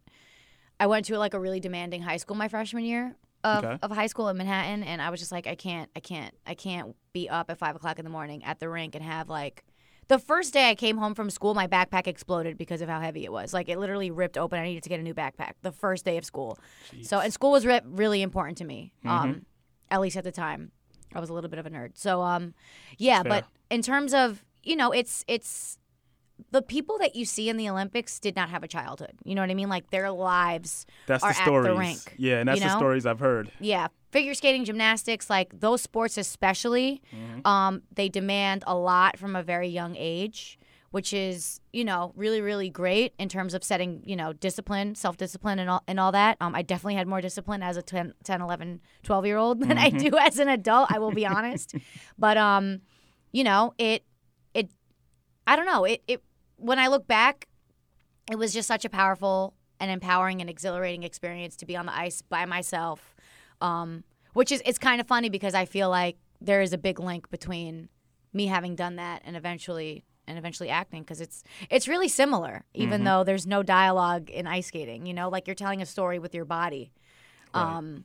[0.78, 3.78] I went to like a really demanding high school my freshman year of, Okay.
[3.82, 6.54] of high school in Manhattan, and I was just like I can't I can't I
[6.54, 9.64] can't be up at five o'clock in the morning at the rink and have like.
[10.10, 13.24] The first day I came home from school, my backpack exploded because of how heavy
[13.24, 13.54] it was.
[13.54, 14.58] Like it literally ripped open.
[14.58, 15.52] I needed to get a new backpack.
[15.62, 16.58] The first day of school.
[17.02, 18.92] So and school was re- really important to me.
[19.04, 19.44] Um, Mhm.
[19.88, 20.72] at least at the time,
[21.14, 21.92] I was a little bit of a nerd.
[21.96, 22.54] So um,
[22.98, 23.22] yeah.
[23.22, 25.78] But in terms of you know, it's it's
[26.50, 29.12] the people that you see in the Olympics did not have a childhood.
[29.24, 29.68] You know what I mean?
[29.68, 31.66] Like their lives That's are the stories.
[31.66, 32.14] at the rink.
[32.18, 33.50] Yeah, and that's you the stories I've heard.
[33.60, 37.46] Yeah, figure skating, gymnastics, like those sports especially, Mm-hmm.
[37.46, 40.58] um, they demand a lot from a very young age,
[40.90, 45.16] which is you know really really great in terms of setting you know discipline, self
[45.16, 46.36] discipline, and all and all that.
[46.40, 49.78] Um, I definitely had more discipline as a 10, 10 11, 12 year old than
[49.78, 50.10] I Mhm.
[50.10, 50.90] do as an adult.
[50.92, 51.74] I will be honest,
[52.18, 52.80] but um,
[53.32, 54.04] you know it
[54.54, 54.70] it
[55.46, 56.22] I don't know it it
[56.60, 57.46] when I look back,
[58.30, 61.94] it was just such a powerful and empowering and exhilarating experience to be on the
[61.96, 63.14] ice by myself.
[63.60, 64.04] Um,
[64.34, 67.28] which is it's kind of funny because I feel like there is a big link
[67.30, 67.88] between
[68.32, 73.00] me having done that and eventually and eventually acting because it's it's really similar even
[73.02, 73.04] Mhm.
[73.04, 76.32] though there's no dialogue in ice skating you know like you're telling a story with
[76.34, 76.92] your body
[77.52, 78.04] um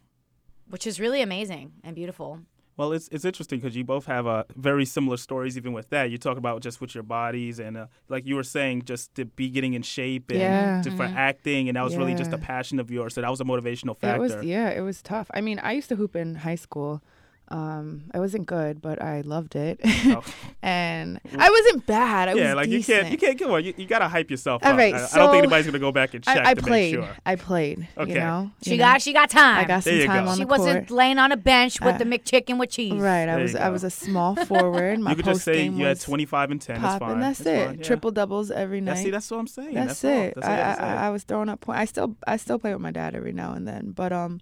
[0.67, 2.39] which is really amazing and beautiful
[2.77, 5.55] Well, it's it's interesting because you both have uh, very similar stories.
[5.57, 8.43] Even with that, you talk about just with your bodies and uh, like you were
[8.43, 10.81] saying, just to be getting in shape and Yeah.
[10.81, 11.15] to, for Mhm.
[11.15, 13.13] acting, and that was really just a passion of yours.
[13.13, 14.19] So that was a motivational It factor.
[14.19, 15.31] was yeah, it was tough.
[15.33, 17.01] I mean, I used to hoop in high school.
[17.49, 20.23] Um, I wasn't good, but I loved it, Oh.
[20.63, 22.27] and I wasn't bad.
[22.29, 22.97] I yeah, was like decent.
[22.97, 23.39] you can't, you can't.
[23.39, 24.77] Come on, you, you gotta hype yourself All up.
[24.77, 26.61] right, I, I don't so think anybody's gonna go back and check I, I to
[26.63, 26.95] played.
[26.97, 27.15] make sure.
[27.23, 27.87] I played.
[27.97, 28.13] Okay.
[28.13, 28.99] You know, She you got know.
[28.99, 29.57] she got time.
[29.59, 30.31] I got some There you time go.
[30.31, 30.97] on She the wasn't court.
[30.97, 32.93] laying on a bench with I- the McChicken with cheese.
[32.93, 34.99] Right, I There was I was a small forward.
[34.99, 36.81] My you could just say you had 25 and 10.
[36.81, 37.07] That's popping.
[37.09, 37.19] fine.
[37.19, 37.65] That's That's it.
[37.67, 37.83] fine, yeah.
[37.83, 38.85] Triple doubles every night.
[38.85, 39.75] That's- see, that's what I'm saying.
[39.75, 40.33] That's, That's it.
[40.41, 41.03] That's all you I.
[41.03, 41.79] I, I was throwing up points.
[41.79, 44.41] I still I still play with my dad every now and then, but um,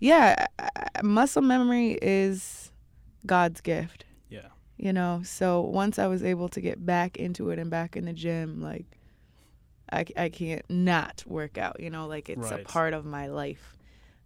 [0.00, 0.46] yeah,
[1.02, 2.72] muscle memory is
[3.26, 4.04] God's gift.
[4.28, 4.48] Yeah.
[4.76, 8.06] You know, so once I was able to get back into it and back in
[8.06, 8.86] the gym, like
[9.92, 11.80] I, I can't not work out.
[11.80, 12.60] You know, like it's Right.
[12.60, 13.76] a part of my life.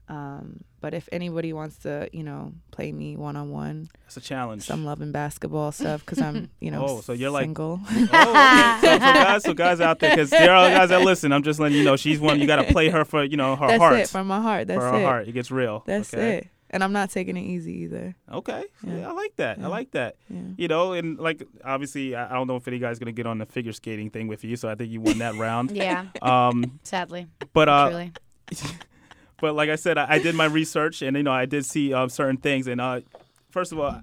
[0.09, 4.21] Um, but if anybody wants to, you know, play me one on one, It's a
[4.21, 4.63] challenge.
[4.65, 7.81] some love and basketball stuff because I'm, you know, Oh, so you're like- single.
[7.89, 11.33] Oh, so, so guys, so guys out there, because there are guys that listen.
[11.33, 12.39] I'm just letting you know she's one.
[12.41, 13.99] You got to play her for you know her That's heart.
[14.01, 14.67] it from my heart.
[14.69, 15.05] That's for her it.
[15.05, 15.83] heart, it gets real.
[15.87, 16.37] That's okay?
[16.39, 16.49] it.
[16.71, 18.17] And I'm not taking it easy either.
[18.33, 18.97] Okay, Yeah.
[18.99, 19.59] yeah, I like that.
[19.61, 20.17] I like that.
[20.29, 20.41] Yeah.
[20.59, 23.39] You know, and like obviously, I I don't know if any guy's gonna get on
[23.39, 25.71] the figure skating thing with you, so I think you won that round.
[25.75, 26.07] Yeah.
[26.21, 27.27] Um, Sadly.
[27.55, 28.13] but uh, Truly.
[29.41, 31.93] But like I said, I, I did my research, and you know, I did see
[31.93, 32.67] um, certain things.
[32.67, 33.01] And uh,
[33.51, 34.01] first of all,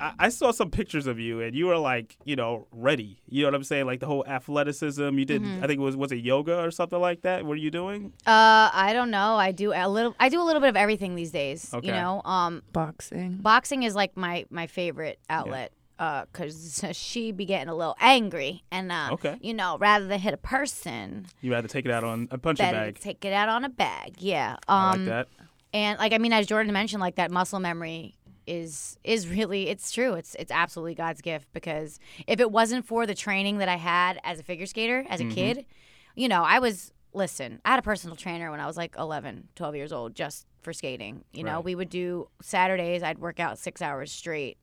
[0.00, 3.20] I, I saw some pictures of you, and you were like, you know, ready.
[3.28, 3.86] You know what I'm saying?
[3.86, 5.18] Like the whole athleticism.
[5.18, 5.42] You did.
[5.42, 5.62] Mhm.
[5.62, 7.44] I think it was was it yoga or something like that.
[7.44, 8.12] What are you doing?
[8.26, 9.36] Uh, I don't know.
[9.36, 10.14] I do a little.
[10.20, 11.72] I do a little bit of everything these days.
[11.72, 11.86] Okay.
[11.88, 13.38] You know, um, boxing.
[13.40, 15.72] Boxing is like my my favorite outlet.
[15.98, 19.36] Uh, cause she be getting a little angry, and uh, Okay.
[19.40, 22.70] you know, rather than hit a person, You rather take it out on a punching
[22.70, 22.98] bag.
[22.98, 24.16] take it out on a bag.
[24.18, 24.56] Yeah.
[24.68, 25.28] I Um, like that.
[25.72, 28.14] And like I mean, as Jordan mentioned, like that muscle memory
[28.46, 30.14] is is really it's true.
[30.14, 34.20] It's it's absolutely God's gift because if it wasn't for the training that I had
[34.22, 35.32] as a figure skater as a Mm-hmm.
[35.32, 35.34] Mhm.
[35.34, 35.66] kid,
[36.14, 39.48] you know, I was listen, I had a personal trainer when I was like 11,
[39.56, 41.24] 12 years old just for skating.
[41.32, 41.64] You know, Right.
[41.64, 44.58] we would do Saturdays, I'd work out 6 hours straight,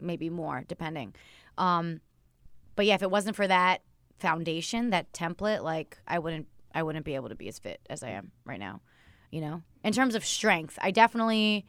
[0.00, 1.14] maybe more depending.
[1.56, 2.00] Um
[2.76, 3.82] but yeah, if it wasn't for that
[4.18, 8.02] foundation, that template, like I wouldn't I wouldn't be able to be as fit as
[8.02, 8.80] I am right now.
[9.30, 9.62] You know?
[9.84, 11.66] In terms of strength, I definitely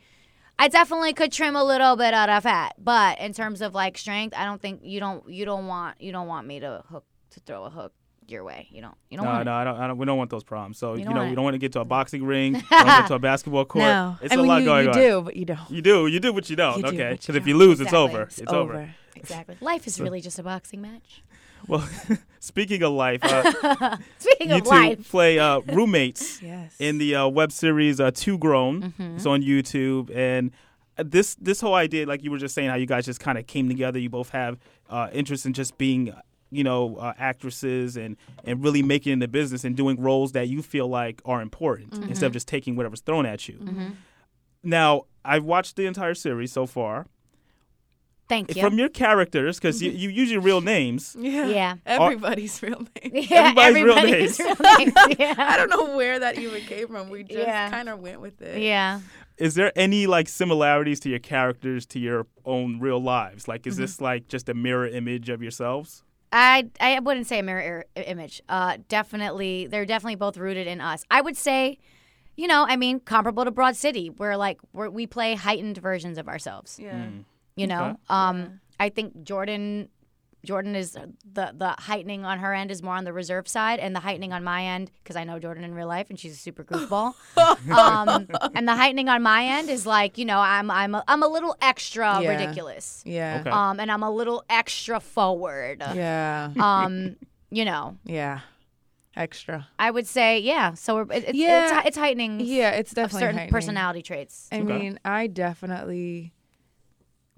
[0.57, 3.97] I definitely could trim a little bit out of fat, but in terms of like
[3.97, 7.05] strength, I don't think you don't you don't want you don't want me to hook
[7.31, 7.93] to throw a hook
[8.31, 8.67] your way.
[8.71, 9.97] You don't you don't no, want no, I don't, I don't.
[9.97, 10.77] We don't want those problems.
[10.77, 12.53] So You you, know, want we don't want to get to a boxing ring.
[12.53, 13.83] we don't get to a basketball court.
[13.85, 14.17] No.
[14.21, 14.97] it's I a mean, lot you- going you on.
[14.97, 15.71] do, but you don't.
[15.71, 16.79] You do, you do, but you don't.
[16.79, 17.47] You okay, because if don't.
[17.47, 17.85] you lose, Exactly.
[17.85, 18.21] it's over.
[18.23, 18.73] It's It's, over.
[18.73, 18.95] over.
[19.15, 19.57] Exactly.
[19.59, 21.23] Life is really just a boxing match.
[21.67, 21.85] Well,
[22.39, 25.09] speaking of life, uh, Speaking you of two life.
[25.11, 26.73] play uh, roommates Yes.
[26.79, 28.93] in the uh, web series uh, Two Grown.
[28.97, 29.15] Mhm.
[29.17, 30.51] It's on YouTube, and
[30.97, 33.37] uh, this this whole idea, like you were just saying, how you guys just kind
[33.37, 33.99] of came together.
[33.99, 34.57] You both have
[34.89, 36.13] uh, interest in just being,
[36.51, 40.31] you know, uh, actresses and and really making it in the business and doing roles
[40.31, 42.09] that you feel like are important Mhm.
[42.09, 43.55] instead of just taking whatever's thrown at you.
[43.61, 43.91] Mhm.
[44.63, 47.05] Now, I've watched the entire series so far.
[48.27, 48.61] Thank you.
[48.61, 51.15] From your characters, because you, you use your real names.
[51.19, 51.47] Yeah.
[51.47, 51.75] Yeah.
[51.85, 53.11] Everybody's real name.
[53.13, 54.39] Yeah, Everybody's real names.
[54.39, 55.35] real names, yeah.
[55.37, 57.09] I don't know where that even came from.
[57.09, 57.69] We just Yeah.
[57.71, 58.61] kind of went with it.
[58.61, 58.99] Yeah.
[59.39, 63.47] Is there any like similarities to your characters to your own real lives?
[63.47, 63.79] Like, is Mhm.
[63.79, 66.03] this like just a mirror image of yourselves?
[66.31, 68.41] I I wouldn't say a mirror image.
[68.49, 71.03] Uh, definitely, they're definitely both rooted in us.
[71.09, 71.77] I would say,
[72.37, 76.17] you know, I mean, comparable to Broad City, where like we're, we play heightened versions
[76.17, 76.79] of ourselves.
[76.81, 76.93] Yeah.
[76.93, 77.23] Mm.
[77.55, 77.97] You know, Okay.
[78.09, 79.89] um, I think Jordan.
[80.45, 83.95] Jordan is the the heightening on her end is more on the reserve side, and
[83.95, 86.37] the heightening on my end because I know Jordan in real life and she's a
[86.37, 87.13] super goofball.
[87.71, 91.23] um, and the heightening on my end is like you know I'm I'm a, I'm
[91.23, 92.29] a little extra Yeah.
[92.39, 93.03] ridiculous.
[93.05, 93.39] Yeah.
[93.41, 93.49] Okay.
[93.49, 95.81] Um, and I'm a little extra forward.
[95.93, 96.51] Yeah.
[96.59, 97.17] Um,
[97.51, 97.97] you know.
[98.05, 98.39] Yeah.
[99.17, 99.67] Extra.
[99.77, 100.75] I would say, yeah.
[100.75, 101.79] So we're, it, it's, Yeah.
[101.79, 102.39] it's, it's heightening.
[102.39, 103.51] Yeah, it's of definitely certain heightening.
[103.51, 104.47] personality traits.
[104.51, 106.31] I mean, I definitely.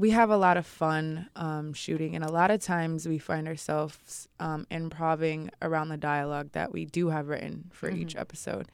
[0.02, 3.48] We have a lot of fun um, shooting, and a lot of times we find
[3.48, 8.20] ourselves um, improving around the dialogue that we do have written for each Mhm.
[8.22, 8.68] episode,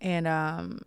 [0.00, 0.80] and um,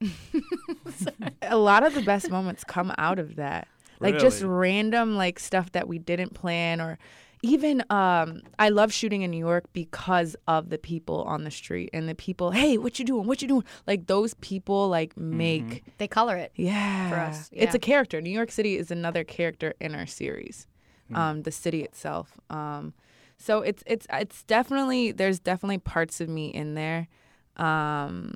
[1.42, 3.66] a lot of the best moments come out of that,
[4.00, 6.98] like just random like stuff that we didn't plan, or
[7.44, 11.90] even um, I love shooting in New York because of the people on the street
[11.92, 12.50] and the people.
[12.52, 13.26] Hey, what you doing?
[13.26, 13.64] What you doing?
[13.86, 16.52] Like those people like make they color it.
[16.56, 17.10] yeah.
[17.10, 18.20] for us, It's a character.
[18.22, 20.66] New York City is another character in our series.
[21.08, 21.16] Hmm.
[21.16, 22.38] Um, the city itself.
[22.48, 22.94] Um,
[23.36, 27.08] so it's it's it's definitely there's definitely parts of me in there.
[27.56, 28.34] Um,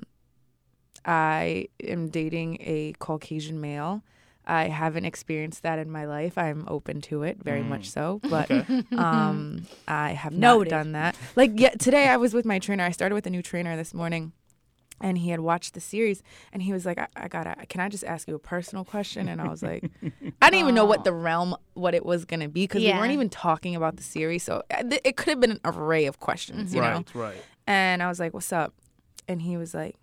[1.03, 4.03] I am dating a Caucasian male.
[4.49, 6.37] I haven't experienced that in my life.
[6.37, 7.67] I'm open to it, very Mm.
[7.69, 8.19] much so.
[8.29, 8.83] But Okay.
[8.97, 10.71] um, I have Noted.
[10.71, 11.15] not done that.
[11.35, 12.83] Like yeah, today I was with my trainer.
[12.83, 14.33] I started with a new trainer this morning,
[15.01, 16.21] and he had watched the series
[16.51, 19.29] and he was like I, I gotta can i just ask you a personal question
[19.29, 19.85] and i was like
[20.41, 23.13] i didn't even know what the realm what it was gonna be because we weren't
[23.13, 26.19] even talking about the series so uh, th- it could have been an array of
[26.19, 27.41] questions you know Right, right.
[27.65, 28.73] and i was like what's up
[29.25, 29.95] and he was like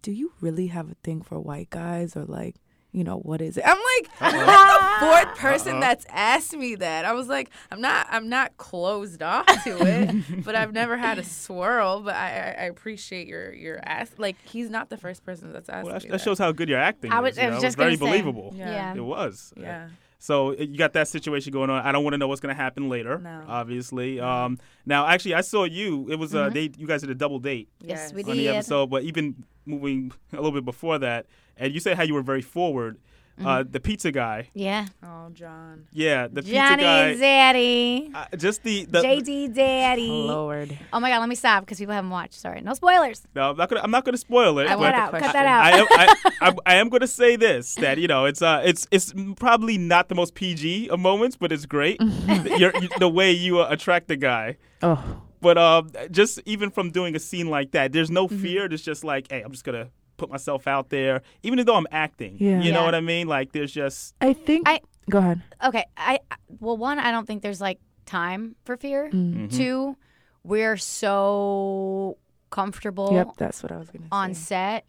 [0.00, 2.56] do you really have a thing for white guys or like
[2.96, 5.80] you know what is it i'm like i'm like the fourth person Uh-oh.
[5.80, 10.44] that's asked me that i was like i'm not i'm not closed off to it
[10.44, 14.36] but i've never had a swirl but i i, I appreciate your your ask like
[14.44, 16.70] he's not the first person that's asked Well, me that, that, that shows how good
[16.70, 17.38] your acting I was- is.
[17.38, 17.60] you I was know?
[17.60, 18.22] just it's very gonna say.
[18.22, 18.54] believable.
[18.56, 18.70] Yeah.
[18.70, 18.94] Yeah.
[18.94, 19.52] It was.
[19.58, 19.88] Yeah.
[20.18, 21.84] So you got that situation going on.
[21.84, 23.18] I don't want to know what's going to happen later.
[23.18, 23.44] No.
[23.46, 24.18] Obviously.
[24.18, 26.08] Um, now, actually, I saw you.
[26.10, 26.54] It was uh, Mhm.
[26.54, 26.70] they.
[26.78, 27.68] You guys did a double date.
[27.80, 31.80] Yes, we on the episode, but even moving a little bit before that, and you
[31.80, 32.98] said how you were very forward.
[33.38, 33.72] Uh, Mhm.
[33.72, 34.48] the pizza guy.
[34.54, 34.86] Yeah.
[35.02, 35.84] Oh, John.
[35.92, 37.14] Yeah, the Johnny pizza guy.
[37.20, 38.14] Zaddy.
[38.14, 40.08] uh, just the, the JD Daddy.
[40.08, 40.78] Lord.
[40.92, 42.34] Oh my God, let me stop because people haven't watched.
[42.34, 42.62] Sorry.
[42.62, 43.22] No spoilers.
[43.34, 43.82] No, I'm not gonna.
[43.82, 44.68] I'm not gonna spoil it.
[44.68, 45.10] I want out.
[45.12, 45.64] Cut that out.
[45.64, 48.86] I am, I, I, I am gonna say this that you know it's uh it's
[48.90, 52.00] it's probably not the most PG of moments, but it's great.
[52.56, 54.56] You're, you, the way you uh, attract the guy.
[54.82, 55.20] Oh.
[55.42, 58.42] But um, just even from doing a scene like that, there's no Mm-hmm.
[58.42, 58.68] fear.
[58.68, 62.36] There's just like, hey, I'm just gonna put myself out there, even though I'm acting.
[62.38, 62.60] Yeah.
[62.60, 62.84] You know Yeah.
[62.86, 63.26] what I mean?
[63.28, 65.84] Like, there's just i think I go ahead okay.
[65.96, 69.10] I I- well, one, I don't think there's like time for fear.
[69.12, 69.34] Mm.
[69.48, 69.56] Mhm.
[69.56, 69.96] Two,
[70.44, 72.18] we're so
[72.50, 73.12] comfortable.
[73.12, 74.40] Yep, that's what I was gonna say on say.
[74.40, 74.86] set.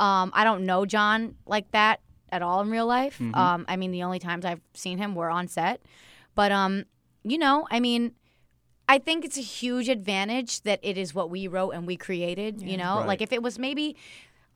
[0.00, 2.00] Um, I don't know John like that
[2.30, 3.18] at all in real life.
[3.18, 3.34] Mhm.
[3.36, 5.80] Um, I mean, the only times I've seen him were on set.
[6.34, 6.84] But um,
[7.24, 8.12] you know, I mean,
[8.88, 12.62] I think it's a huge advantage that it is what we wrote and we created.
[12.62, 13.06] You know, Right.
[13.08, 13.96] like if it was maybe.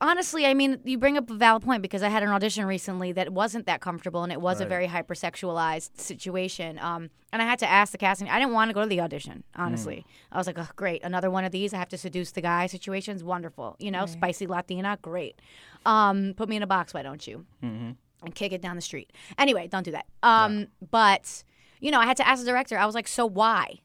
[0.03, 3.13] Honestly, I mean, you bring up a valid point because I had an audition recently
[3.13, 4.69] that wasn't that comfortable and it was a Right.
[4.69, 6.77] very hypersexualized situation.
[6.79, 8.27] Um, and I had to ask the casting.
[8.29, 10.05] I didn't want to go to the audition, honestly.
[10.29, 11.73] I was like, oh, great, another one of these.
[11.73, 13.23] I have to seduce the guy situations.
[13.23, 13.77] Wonderful.
[13.79, 14.09] You know, Right.
[14.09, 15.39] spicy Latina, great.
[15.85, 17.45] Um, put me in a box, why don't you?
[17.63, 17.91] Mm-hmm.
[18.25, 19.11] And kick it down the street.
[19.37, 20.05] Anyway, don't do that.
[20.21, 21.45] Um, But,
[21.79, 23.79] you know, I had to ask the director, I was like, so why?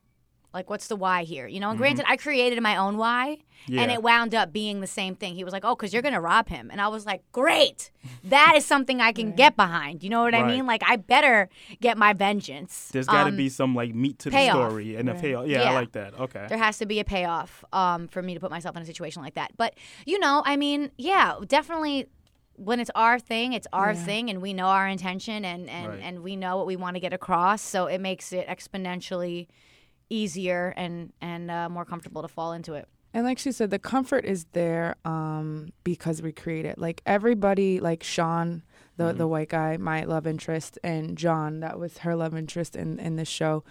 [0.55, 1.47] Like, what's the why here?
[1.47, 3.39] You know, and granted, I created my own why,
[3.71, 5.35] and it wound up being the same thing.
[5.35, 6.71] He was like, oh, because you're going to rob him.
[6.73, 7.91] And I was like, great.
[8.25, 10.03] That is something I can get behind.
[10.03, 10.47] You know what I Right.
[10.55, 10.67] mean?
[10.67, 11.49] Like, I better
[11.83, 12.89] get my vengeance.
[12.93, 14.57] there's got to Um, be some like meat to the payoff.
[14.71, 15.21] story and a Right.
[15.21, 15.47] payoff.
[15.47, 15.71] Yeah, I Yeah.
[15.73, 16.15] like that.
[16.19, 16.47] Okay.
[16.49, 19.23] There has to be a payoff um, for me to put myself in a situation
[19.23, 19.53] like that.
[19.57, 19.75] But
[20.07, 22.07] you know, I mean, yeah, definitely.
[22.57, 24.05] When it's our thing, it's our Yeah.
[24.05, 26.01] thing, and we know our intention, and and, Right.
[26.03, 27.63] and we know what we want to get across.
[27.63, 29.47] So it makes it exponentially
[30.11, 32.89] easier and and uh, more comfortable to fall into it.
[33.15, 36.79] And like she said, the comfort is there um, because we create it.
[36.79, 38.63] Like everybody, like Sean,
[38.97, 42.99] the the white guy, my love interest, and John, that was her love interest in
[42.99, 43.65] in this show.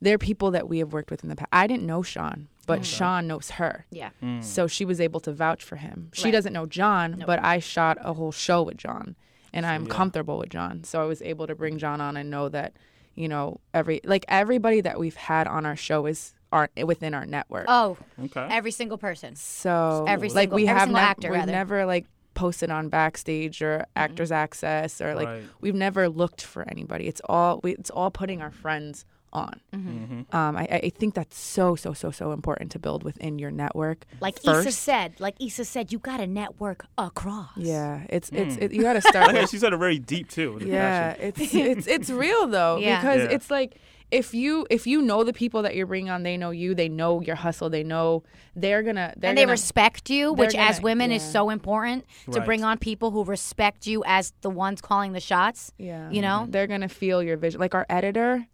[0.00, 1.48] They're people that we have worked with in the past.
[1.52, 2.84] I didn't know Sean, but Okay.
[2.88, 3.86] Sean knows her.
[3.90, 4.10] Yeah.
[4.20, 4.42] Mm.
[4.42, 6.10] So she was able to vouch for him.
[6.12, 6.32] She Right.
[6.32, 7.26] doesn't know John, Nope.
[7.28, 9.14] but I shot a whole show with John,
[9.52, 9.90] and I'm yeah.
[9.90, 10.82] comfortable with John.
[10.82, 12.72] So I was able to bring John on and know that,
[13.14, 17.24] you know, every like everybody that we've had on our show is are within our
[17.26, 17.64] network.
[17.68, 18.46] Oh, okay.
[18.50, 19.36] Every single person.
[19.36, 21.52] So every like single we every have single nev- actor we've rather.
[21.52, 23.90] never like posted on backstage or mm-hmm.
[23.96, 25.42] actors access or like Right.
[25.60, 27.06] we've never looked for anybody.
[27.08, 29.60] It's all we, it's all putting our friends on.
[29.74, 30.34] Mhm.
[30.34, 34.04] Um, I, I think that's so so so so important to build within your network.
[34.20, 34.68] Like first.
[34.68, 37.56] Issa said, like Issa said, you got to network across.
[37.56, 38.62] Yeah, it's it's Mm.
[38.62, 39.32] it, you got to start.
[39.34, 40.58] Yeah, with- she said it very deep too.
[40.64, 41.24] yeah, passion.
[41.36, 43.00] it's it's it's real though Yeah.
[43.00, 43.34] because Yeah.
[43.36, 43.76] it's like
[44.10, 46.90] if you if you know the people that you're bringing on, they know you, they
[46.90, 48.22] know your hustle, they know
[48.54, 52.04] they're gonna they're and they gonna- respect you, which as gonna- women is so important
[52.30, 55.72] to bring on people who respect you as the ones calling the shots.
[55.78, 56.10] Yeah.
[56.10, 56.46] You know?
[56.48, 57.58] They're going to feel your vision.
[57.58, 58.46] Like our editor,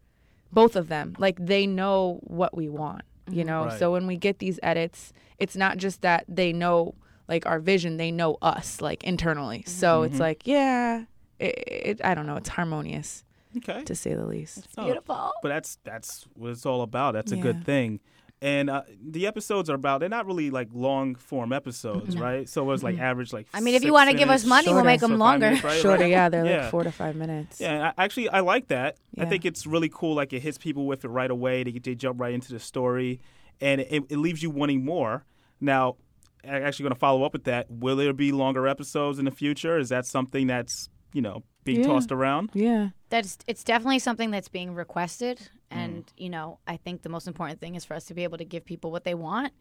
[0.53, 3.47] both of them, like they know what we want, you Mhm.
[3.47, 3.65] know?
[3.67, 3.79] Right.
[3.79, 6.95] So when we get these edits, it's not just that they know
[7.29, 9.63] like our vision, they know us like internally.
[9.67, 10.21] So it's Mhm.
[10.21, 11.05] like, yeah,
[11.39, 13.25] it, it, I don't know, it's harmonious.
[13.57, 13.83] Okay.
[13.85, 14.59] To say the least.
[14.59, 15.33] it's beautiful.
[15.43, 17.13] But that's that's what it's all about.
[17.15, 18.01] That's a good thing.
[18.41, 22.23] And uh, the episodes are about they're not really like long form episodes, No.
[22.23, 22.49] right?
[22.49, 24.85] So it's like average like I mean, if you wanna give us minutes, money, we'll
[24.85, 25.47] make them five longer.
[25.47, 25.81] minutes, right?
[25.81, 26.11] Shorter, Right.
[26.11, 26.61] yeah, they're Yeah.
[26.63, 27.61] like four to five minutes.
[27.61, 28.97] Yeah, I, actually, I like that.
[29.19, 30.15] I think it's really cool.
[30.15, 31.65] Like it hits people with it right away.
[31.65, 33.21] They, they jump right into the story,
[33.61, 35.25] and it, it leaves you wanting more.
[35.61, 35.97] Now,
[36.45, 37.67] I'm actually going to follow up with that.
[37.69, 39.77] Will there be longer episodes in the future?
[39.79, 41.87] Is that something that's you know being Yeah.
[41.89, 42.51] tossed around?
[42.55, 42.91] Yeah.
[43.11, 45.77] That's it's definitely something that's being requested, Mm.
[45.77, 48.39] and you know, I think the most important thing is for us to be able
[48.39, 49.53] to give people what they want,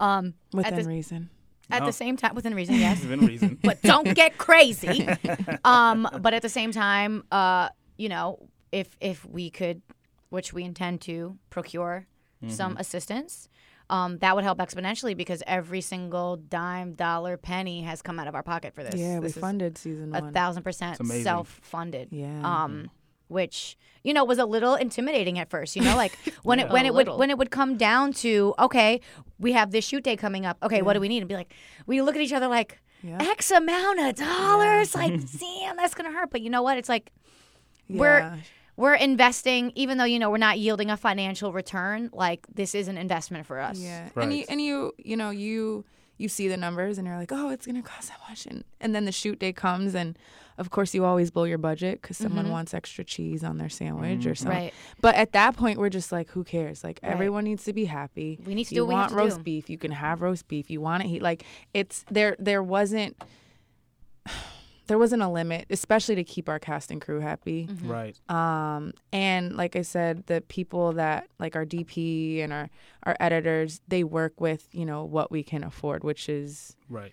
[0.00, 1.30] um, Within the- reason.
[1.68, 1.86] At Oh.
[1.86, 3.00] the same time, within reason, yes.
[3.02, 3.58] Within reason.
[3.64, 5.08] but don't get crazy.
[5.64, 9.82] um, but at the same time, uh, you know, if if we could,
[10.30, 12.06] which we intend to procure
[12.48, 12.80] some Mhm.
[12.80, 13.48] assistance,
[13.90, 18.34] um, that would help exponentially because every single dime, dollar, penny has come out of
[18.36, 18.94] our pocket for this.
[18.94, 20.32] Yeah, we This is funded season a one.
[20.32, 22.08] thousand percent self-funded.
[22.12, 22.42] Yeah.
[22.64, 22.90] Um,
[23.28, 25.76] which you know was a little intimidating at first.
[25.76, 28.54] You know, like when it when A it would when it would come down to
[28.58, 29.00] okay,
[29.38, 30.56] we have this shoot day coming up.
[30.62, 31.18] Okay, what do we need?
[31.18, 31.52] And be like,
[31.86, 34.94] we look at each other like X amount of dollars.
[34.94, 36.30] Like, damn, that's gonna hurt.
[36.30, 36.78] But you know what?
[36.78, 37.12] It's like
[37.88, 38.00] Yeah.
[38.00, 38.38] we're
[38.76, 42.10] we're investing, even though you know we're not yielding a financial return.
[42.12, 43.78] Like this is an investment for us.
[43.78, 45.84] Yeah, and you and you you know you
[46.18, 48.94] you see the numbers and you're like, oh, it's gonna cost that much, and and
[48.94, 50.18] then the shoot day comes, and
[50.58, 52.50] of course you always blow your budget because someone Mhm.
[52.50, 54.38] wants extra cheese on their sandwich or Mhm.
[54.38, 54.58] something.
[54.58, 54.74] Right.
[55.02, 56.82] But at that point, we're just like, who cares?
[56.82, 57.12] Like Right.
[57.12, 58.38] everyone needs to be happy.
[58.46, 59.42] We need to you do what we have want to roast do.
[59.42, 60.70] beef, you can have roast beef.
[60.70, 61.20] You want it heat.
[61.22, 61.44] Like
[61.74, 62.36] it's there.
[62.38, 63.16] There wasn't.
[64.86, 67.66] There wasn't a limit, especially to keep our cast and crew happy.
[67.66, 67.88] Mm-hmm.
[67.90, 68.20] Right.
[68.30, 72.70] Um, and like I said, the people that like our DP and our
[73.04, 77.12] our editors, they work with you know what we can afford, which is Right.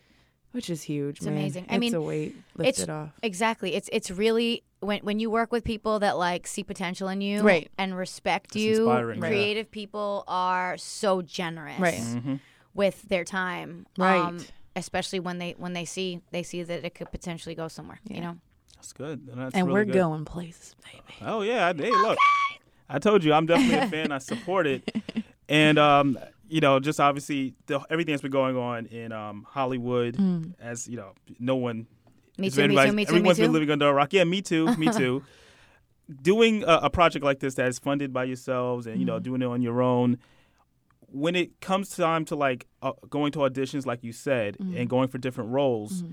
[0.51, 1.17] which is huge.
[1.17, 1.35] It's man.
[1.35, 1.63] amazing.
[1.65, 3.09] It's I mean, a weight it's lifted off.
[3.23, 3.73] exactly.
[3.75, 7.41] It's it's really when when you work with people that like see potential in you,
[7.41, 7.71] Right.
[7.77, 8.71] and respect That's you.
[8.89, 9.27] inspiring, yeah.
[9.27, 11.95] Creative people are so generous, Right.
[11.95, 12.39] Mhm.
[12.73, 14.19] with their time, Right.
[14.19, 14.39] Um,
[14.75, 17.99] especially when they when they see they see that it could potentially go somewhere.
[18.09, 18.37] You know.
[18.75, 19.27] That's good.
[19.31, 19.93] And, that's and really we're good.
[19.93, 21.15] going places, baby.
[21.21, 22.17] Oh yeah, I, hey, look,
[22.89, 24.11] I told you I'm definitely a fan.
[24.11, 24.83] I support it,
[25.47, 26.19] and um,
[26.49, 30.53] you know, just obviously the, everything that's been going on in um, Hollywood, Mm.
[30.59, 31.87] as you know, no one.
[32.37, 34.11] Me it's too, me too, me too, me Everyone's been living under a rock.
[34.11, 35.23] Yeah, me too, me too.
[36.21, 39.23] doing a, a project like this that is funded by yourselves, and you know, Mm.
[39.23, 40.17] doing it on your own.
[41.13, 44.73] When it comes time to like uh, going to auditions, like you said, Mm-hmm.
[44.73, 44.79] Mhm.
[44.81, 46.03] and going for different roles,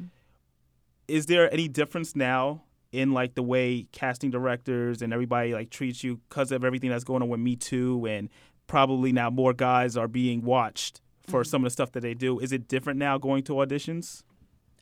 [1.09, 6.03] is there any difference now in like the way casting directors and everybody like treats
[6.05, 8.28] you because of everything that's going on with Me Too and
[8.66, 12.38] probably now more guys are being watched for some of the stuff that they do.
[12.40, 14.22] Is it different now going to auditions?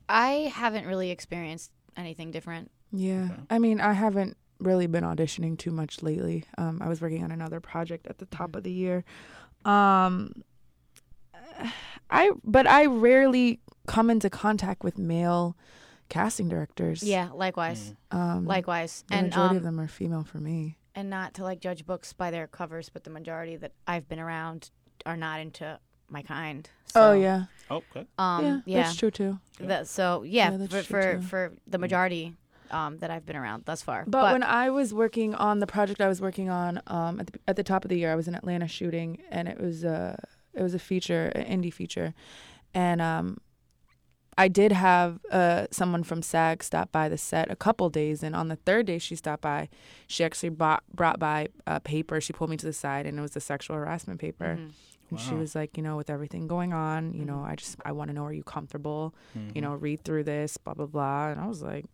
[0.09, 2.71] I haven't really experienced anything different.
[2.93, 3.29] Yeah.
[3.51, 6.45] I mean, I haven't really been auditioning too much lately.
[6.57, 9.05] Um, I was working on another project at the top of the year.
[9.65, 10.33] Um,
[12.11, 15.57] I but I rarely come into contact with male
[16.09, 17.03] casting directors.
[17.03, 17.95] Yeah, likewise.
[18.11, 19.05] Um, likewise.
[19.09, 20.79] The and majority um, of them are female for me.
[20.95, 24.19] and not to like judge books by their covers, but the majority that I've been
[24.19, 24.71] around
[25.07, 25.79] are not into
[26.09, 26.69] my kind.
[26.95, 27.45] Oh, So, yeah.
[27.71, 28.07] Okay.
[28.19, 29.39] Um, Yeah, yeah, that's true, too.
[29.61, 31.23] That, so yeah, Yeah, that's for true, for, too.
[31.23, 32.35] for the majority
[32.71, 34.05] um, that I've been around thus far.
[34.07, 37.39] But, when I was working on the project I was working on um, at, the,
[37.49, 40.19] at the top of the year, I was in Atlanta shooting, and it was a
[40.55, 42.15] it was a feature, an indie feature,
[42.75, 43.39] and um,
[44.37, 48.37] I did have uh, someone from SAG stop by the set a couple days, and
[48.37, 49.69] on the third day she stopped by,
[50.07, 52.21] she actually brought brought by a paper.
[52.21, 54.57] She pulled me to the side, and it was a sexual harassment paper.
[54.61, 54.71] Mhm.
[55.11, 57.93] And she was like, you know, with everything going on, you know, I just I
[57.93, 59.15] want to know are you comfortable?
[59.55, 61.31] You know, read through this, blah blah blah.
[61.31, 61.87] And I was like,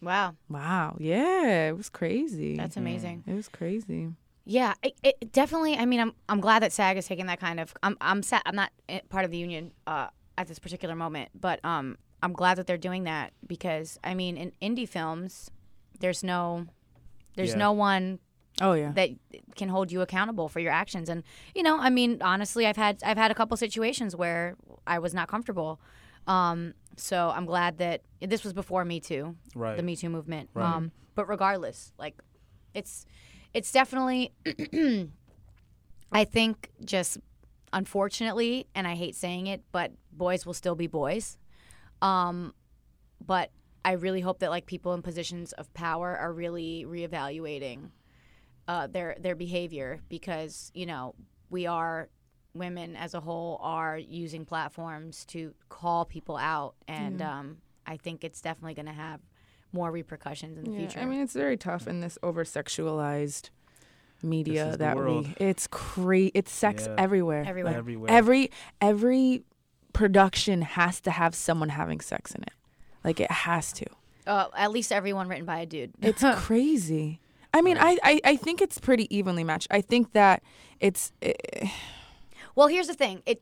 [0.00, 2.56] wow, wow, yeah, it was crazy.
[2.56, 3.24] That's amazing.
[3.26, 4.08] It was crazy.
[4.44, 5.76] Yeah, it, it definitely.
[5.76, 7.74] I mean, I'm I'm glad that SAG is taking that kind of.
[7.82, 8.42] I'm I'm sad.
[8.46, 12.32] I'm not eh, part of the union uh, at this particular moment, but um, I'm
[12.32, 15.50] glad that they're doing that because I mean, in indie films,
[16.00, 16.66] there's no,
[17.36, 17.56] there's Yeah.
[17.58, 18.20] no one.
[18.60, 18.90] Oh yeah.
[18.92, 19.10] That
[19.54, 21.22] can hold you accountable for your actions, and
[21.54, 25.12] you know, I mean, honestly, I've had I've had a couple situations where I was
[25.12, 25.78] not comfortable.
[26.28, 29.76] Um, so I'm glad that this was before Me Too, Right.
[29.76, 30.50] the Me Too movement.
[30.54, 30.64] Right.
[30.64, 32.14] Um, but regardless, like,
[32.74, 33.06] it's
[33.54, 34.32] it's definitely
[36.12, 37.18] I think just
[37.72, 41.38] unfortunately, and I hate saying it, but boys will still be boys.
[42.02, 42.54] Um,
[43.24, 43.50] but
[43.84, 47.90] I really hope that like people in positions of power are really reevaluating
[48.66, 51.14] uh, their their behavior because you know
[51.50, 52.08] we are
[52.58, 57.38] women as a whole are using platforms to call people out, and Yeah.
[57.38, 59.20] um, I think it's definitely going to have
[59.72, 61.00] more repercussions in the Yeah, future.
[61.00, 63.50] I mean, it's very tough in this over sexualized
[64.22, 65.26] media This is the that world.
[65.40, 65.46] we.
[65.46, 66.32] It's crazy.
[66.34, 66.94] It's sex Yeah.
[66.98, 67.44] everywhere.
[67.46, 67.72] Everywhere.
[67.72, 68.10] Like, Everywhere.
[68.10, 68.50] Every
[68.80, 69.44] every
[69.92, 72.52] production has to have someone having sex in it.
[73.04, 73.86] Like it has to.
[74.26, 75.92] uh, at least everyone written by a dude.
[76.02, 77.20] It's crazy.
[77.54, 79.68] I mean, I, I I think it's pretty evenly matched.
[79.70, 80.42] I think that
[80.80, 81.12] it's.
[81.22, 81.32] eh,
[82.58, 83.22] Well, here's the thing.
[83.24, 83.40] It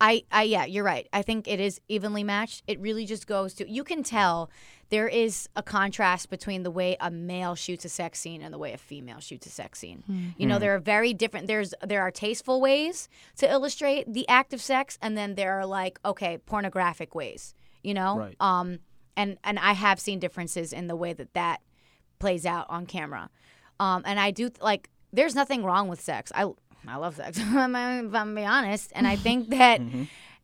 [0.00, 1.08] I I yeah, you're right.
[1.12, 2.62] I think it is evenly matched.
[2.68, 4.48] It really just goes to you can tell
[4.90, 8.58] there is a contrast between the way a male shoots a sex scene and the
[8.58, 10.04] way a female shoots a sex scene.
[10.06, 10.28] Hmm.
[10.36, 10.60] You know, Hmm.
[10.60, 13.08] there are very different there's there are tasteful ways
[13.38, 17.92] to illustrate the act of sex and then there are like okay, pornographic ways, you
[17.92, 18.18] know?
[18.18, 18.36] Right.
[18.38, 18.78] Um
[19.16, 21.60] and and I have seen differences in the way that that
[22.20, 23.30] plays out on camera.
[23.80, 26.30] Um and I do like there's nothing wrong with sex.
[26.36, 26.52] I
[26.88, 27.38] I love sex.
[27.40, 29.80] if I'm if I'm be honest, and I think that,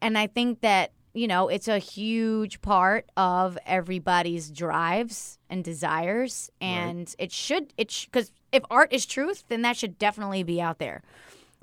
[0.01, 6.51] and I think that you know it's a huge part of everybody's drives and desires,
[6.61, 10.79] and it should it because if art is truth, then that should definitely be out
[10.79, 11.03] there.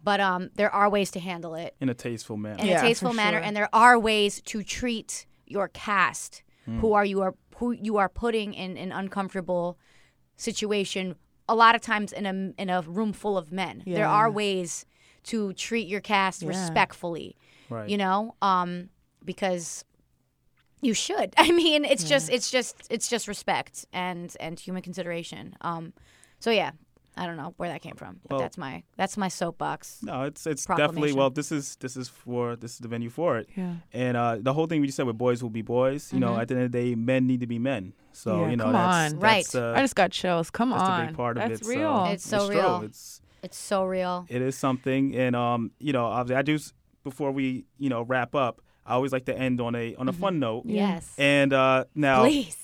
[0.03, 2.63] But um, there are ways to handle it in a tasteful manner.
[2.63, 6.79] in a tasteful manner, and there are ways to treat your cast, Mm.
[6.79, 9.77] who are you are who you are putting in an uncomfortable
[10.37, 11.15] situation.
[11.49, 14.85] A lot of times in a in a room full of men, there are ways
[15.23, 16.49] to treat your cast Yeah.
[16.49, 17.35] respectfully.
[17.69, 17.89] Right.
[17.89, 18.89] You know, um,
[19.23, 19.85] because
[20.81, 21.33] you should.
[21.37, 25.55] I mean, it's just it's just it's just respect and and human consideration.
[25.61, 25.93] Um,
[26.39, 26.71] so yeah.
[27.17, 30.01] I don't know where that came from, but Well- that's my that's my soapbox.
[30.03, 31.29] No, it's it's definitely well.
[31.29, 33.49] This is this is for this is the venue for it.
[33.55, 33.73] Yeah.
[33.93, 36.11] And uh, the whole thing we just said with boys will be boys.
[36.13, 36.41] You know, Mhm.
[36.41, 37.93] at the end of the day, men need to be men.
[38.13, 39.19] So Yeah, you know, come that's, on.
[39.19, 39.61] that's, Right.
[39.61, 40.49] uh, I just got chills.
[40.49, 41.01] Come that's on.
[41.01, 41.67] a big part of That's it.
[41.67, 42.05] real.
[42.05, 42.55] So It's so true.
[42.55, 42.81] real.
[42.83, 44.25] It's It's so real.
[44.29, 46.59] it is something, and um, you know, obviously, I do
[47.03, 48.61] before we you know wrap up.
[48.85, 50.63] I always like to end on a on a fun note.
[50.65, 51.13] Yes.
[51.17, 52.57] And uh, now, Please.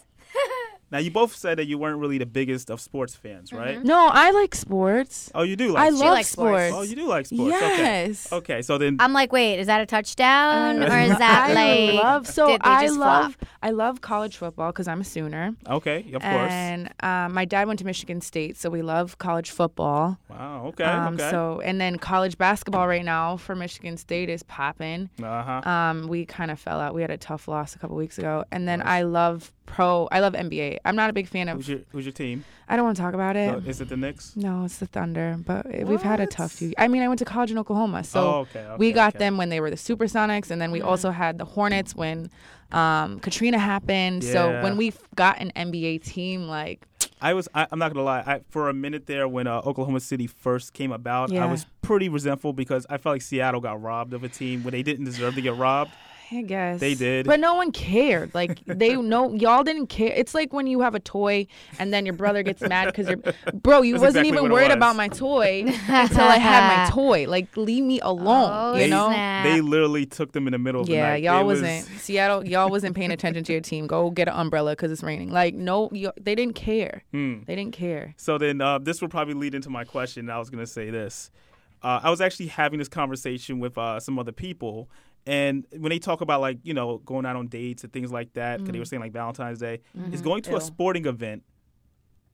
[0.91, 3.83] Now you both said that you weren't really the biggest of sports fans, right?
[3.83, 5.29] No, I like sports.
[5.35, 5.83] Oh, you do like.
[5.83, 6.01] I sports.
[6.01, 6.67] love sports.
[6.69, 6.73] sports.
[6.75, 7.51] Oh, you do like sports.
[7.51, 8.27] Yes.
[8.33, 8.37] Okay.
[8.37, 8.61] Okay.
[8.61, 12.03] So then, I'm like, wait, is that a touchdown or is that I like?
[12.03, 13.49] love so I love flop?
[13.61, 15.55] I love college football because I'm a Sooner.
[15.69, 16.51] okay, of course.
[16.51, 20.17] And um, my dad went to Michigan State, so we love college football.
[20.29, 20.67] Wow.
[20.67, 20.83] Okay.
[20.83, 21.29] Um, okay.
[21.31, 25.09] So and then college basketball right now for Michigan State is popping.
[25.21, 25.69] uh huh.
[25.69, 26.93] Um, we kind of fell out.
[26.93, 30.07] We had a tough loss a couple weeks ago, and then I love pro.
[30.11, 30.79] I love NBA.
[30.83, 31.57] I'm not a big fan of.
[31.57, 32.43] Who's your Who's your team?
[32.67, 33.51] I don't want to talk about it.
[33.63, 34.35] So is it the Knicks?
[34.35, 36.73] No, it's the Thunder, but it- we've had a tough few.
[36.77, 39.19] I mean, I went to college in Oklahoma, so Oh, okay, we got okay.
[39.25, 42.29] them when they were the Supersonics, and then we also had the Hornets when
[42.71, 44.23] um, Katrina happened.
[44.23, 46.85] So when we got an NBA team, like
[47.21, 47.47] I was.
[47.55, 48.23] I, I'm not gonna lie.
[48.25, 52.09] I, for a minute there, when uh, Oklahoma City first came about, I was pretty
[52.09, 55.35] resentful because I felt like Seattle got robbed of a team when they didn't deserve
[55.35, 55.91] to get robbed.
[56.31, 57.25] I guess They did.
[57.25, 58.33] but no one cared.
[58.35, 60.11] Like they know y'all didn't care.
[60.15, 61.47] It's like when you have a toy
[61.79, 63.17] and then your brother gets mad because you're,
[63.53, 64.75] bro, you That's wasn't exactly even worried was.
[64.75, 67.25] about my toy until I had my toy.
[67.27, 68.49] Like leave me alone.
[68.53, 69.09] Oh, you they, know.
[69.43, 70.99] they literally took them in the middle of the night.
[70.99, 71.23] Yeah, night.
[71.23, 72.45] y'all It was- wasn't Seattle.
[72.45, 73.87] Y'all wasn't paying attention to your team.
[73.87, 75.31] Go get an umbrella because it's raining.
[75.31, 77.03] Like no, you, they didn't care.
[77.11, 77.43] Hmm.
[77.45, 78.13] They didn't care.
[78.17, 80.29] So then, uh, this will probably lead into my question.
[80.29, 81.31] I was going to say this.
[81.83, 84.89] Uh, I was actually having this conversation with uh, some other people,
[85.27, 88.33] and when they talk about like you know going out on dates and things like
[88.33, 88.81] that, because they Mhm.
[88.81, 90.23] were saying like Valentine's Day, is Mhm.
[90.23, 90.57] going to Ew.
[90.57, 91.43] a sporting event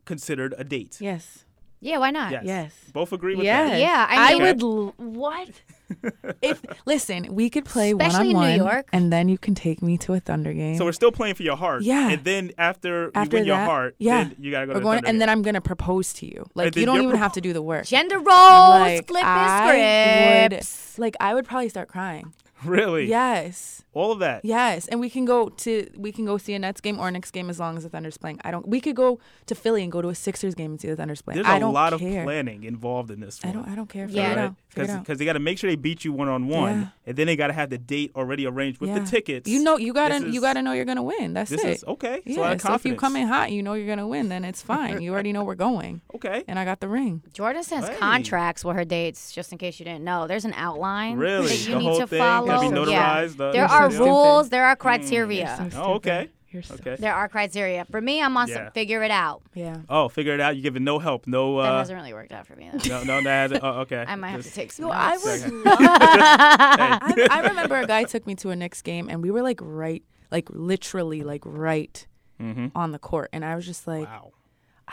[0.05, 0.97] considered a date?
[1.01, 1.45] Yes.
[1.79, 2.31] Yeah, why not?
[2.31, 2.43] Yes.
[2.45, 2.73] Yes.
[2.93, 3.71] Both agree with Yes.
[3.71, 3.79] that.
[3.79, 4.05] Yeah, yeah.
[4.09, 4.63] I mean- would.
[4.63, 5.49] L- what?
[6.41, 8.87] if listen, we could play one on New one, York.
[8.93, 10.77] and then you can take me to a Thunder game.
[10.77, 11.81] So we're still playing for your heart.
[11.83, 12.09] Yeah.
[12.09, 14.83] And then after, After you win your heart, yeah, then you gotta go We're to
[14.83, 15.19] going, Thunder and game.
[15.19, 16.45] then I'm gonna propose to you.
[16.55, 17.85] Like then you don't even propo- have to do the work.
[17.85, 20.61] Gender roles, like, flip I would,
[20.97, 22.33] like I would probably start crying.
[22.65, 23.83] really, Yes.
[23.93, 24.43] all of that.
[24.43, 27.11] Yes, and we can go to we can go see a Nets game or a
[27.11, 28.39] Knicks game as long as the Thunder's playing.
[28.43, 28.67] I don't.
[28.67, 31.21] We could go to Philly and go to a Sixers game and see the Thunder's
[31.21, 31.35] playing.
[31.37, 32.21] There's I a don't lot care.
[32.21, 33.67] of planning involved in this I don't.
[33.67, 34.07] I don't care.
[34.07, 34.07] Yeah.
[34.07, 34.37] Figure it Right?
[34.45, 34.55] out.
[34.69, 34.99] Figure it.
[34.99, 37.35] Because they got to make sure they beat you one on one, and then they
[37.35, 38.99] got to have the date already arranged with Yeah.
[38.99, 39.47] the tickets.
[39.49, 41.33] You know, you gotta This you gotta know you're gonna win.
[41.33, 41.69] That's this it.
[41.69, 42.39] is- okay, it's a Yeah.
[42.41, 44.29] lot of so if you come in hot, you know you're gonna win.
[44.29, 45.01] Then it's fine.
[45.01, 46.01] you already know we're going.
[46.15, 46.43] Okay.
[46.47, 47.21] And I got the ring.
[47.33, 47.95] Jordan sends Hey.
[47.97, 50.25] contracts with her dates, just in case you didn't know.
[50.27, 51.47] There's an outline Really?
[51.49, 52.47] that you The need whole to thing follow.
[52.55, 53.15] Gotta be yeah.
[53.23, 54.05] notarized, the- there You're so stupid.
[54.05, 54.49] rules.
[54.49, 55.57] There are criteria.
[55.61, 56.29] You're so Oh, okay.
[56.51, 56.95] You're so Okay.
[56.99, 57.83] There are criteria.
[57.89, 58.55] For me, I'm on Yeah.
[58.55, 59.41] some figure it out.
[59.55, 59.77] Yeah.
[59.89, 60.55] Oh, figure it out.
[60.55, 61.57] You giving no help, no.
[61.57, 62.69] Uh, that hasn't really worked out for me.
[62.71, 62.99] Though.
[62.99, 63.63] no, no, that hasn't.
[63.63, 64.05] Oh, okay.
[64.07, 64.85] I might have to take some.
[64.85, 65.25] Yo, I notes.
[65.25, 65.51] would.
[65.51, 69.41] Love- I, I remember a guy took me to a Knicks game, and we were
[69.41, 72.05] like right, like literally like right
[72.39, 72.71] Mhm.
[72.75, 74.31] on the court, and I was just like, Wow.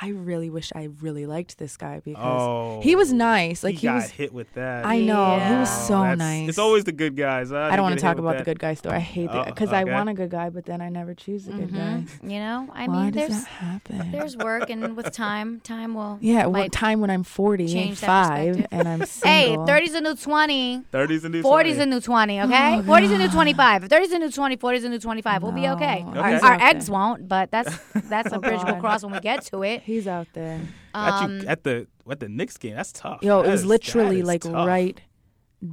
[0.03, 3.63] I really wish I really liked this guy because Oh, he was nice.
[3.63, 4.11] Like he, he, got was.
[4.11, 4.87] hit with that.
[4.87, 6.49] I know he was so That's- nice.
[6.49, 7.53] It's always the good guys.
[7.53, 8.97] I don't want to talk about the good guy story.
[8.97, 11.15] I hate Oh, uh, that because I want a good guy, but then I never
[11.15, 12.27] choose a good mm-hmm.
[12.27, 12.33] guy.
[12.33, 14.11] You know, I Why mean, does there's that happen?
[14.11, 16.19] there's work, and with time, time will.
[16.21, 20.01] Yeah, what might time when I'm 40 and change five and I'm Hey, 30's a
[20.01, 20.83] new 20.
[20.93, 21.81] 30's a new 40's 20.
[21.81, 22.77] a new 20, okay?
[22.79, 23.85] Oh, 40's a new 25.
[23.85, 25.43] If 30's a new 20, 40's a new 25.
[25.43, 26.03] We'll be okay.
[26.05, 27.77] No, Our, our out eggs won't, but that's
[28.09, 29.83] that's a Oh, bridge we'll cross when we get to it.
[29.91, 30.61] He's out there.
[30.95, 33.19] At, Um, you, at the at the Knicks game, that's tough.
[33.23, 34.67] Yo, That it was is- literally like tough.
[34.67, 35.01] right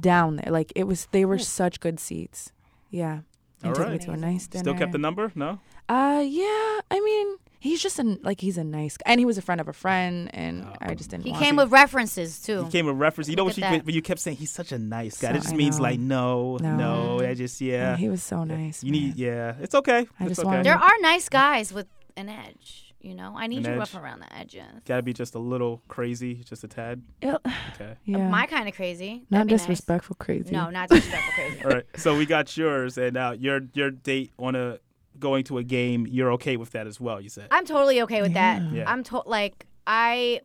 [0.00, 0.50] down there.
[0.52, 1.06] Like it was.
[1.12, 2.52] They were such good seats.
[2.90, 3.20] Yeah.
[3.64, 4.62] All And took me to a nice dinner.
[4.64, 5.32] Still kept the number?
[5.34, 5.58] No.
[5.88, 6.78] Uh, yeah.
[6.90, 9.60] I mean, he's just an like he's a nice guy, and he was a friend
[9.60, 11.24] of a friend, and I just didn't.
[11.24, 11.64] he want came to.
[11.64, 12.64] with references, too.
[12.64, 13.30] He came with references.
[13.30, 15.28] You know what you, at you kept saying he's such a nice guy.
[15.28, 15.82] So- That just I means know.
[15.82, 16.76] like no, no.
[16.76, 17.20] No.
[17.20, 17.90] That just yeah.
[17.92, 18.84] Yeah, he was so nice.
[18.84, 19.54] You need yeah.
[19.60, 20.06] It's okay.
[20.20, 20.46] I it's just okay.
[20.46, 22.87] wanted There are nice guys with an edge.
[23.00, 23.78] You know, I need An you edge?
[23.78, 24.62] rough around the edges.
[24.84, 27.02] Got to be just a little crazy, just a tad.
[27.22, 27.36] Yeah.
[27.74, 27.94] Okay.
[28.04, 28.28] Yeah.
[28.28, 29.24] My kind of crazy.
[29.30, 29.60] Not That'd be nice.
[29.62, 30.50] disrespectful crazy.
[30.50, 31.62] No, not disrespectful crazy.
[31.64, 31.84] All right.
[31.96, 34.78] So we got yours, and now your your date on a
[35.18, 36.06] going to a game.
[36.08, 37.20] You're okay with that as well.
[37.20, 37.48] You said.
[37.52, 38.62] I'm totally okay with that.
[38.72, 38.90] Yeah.
[38.90, 40.40] I'm to- like I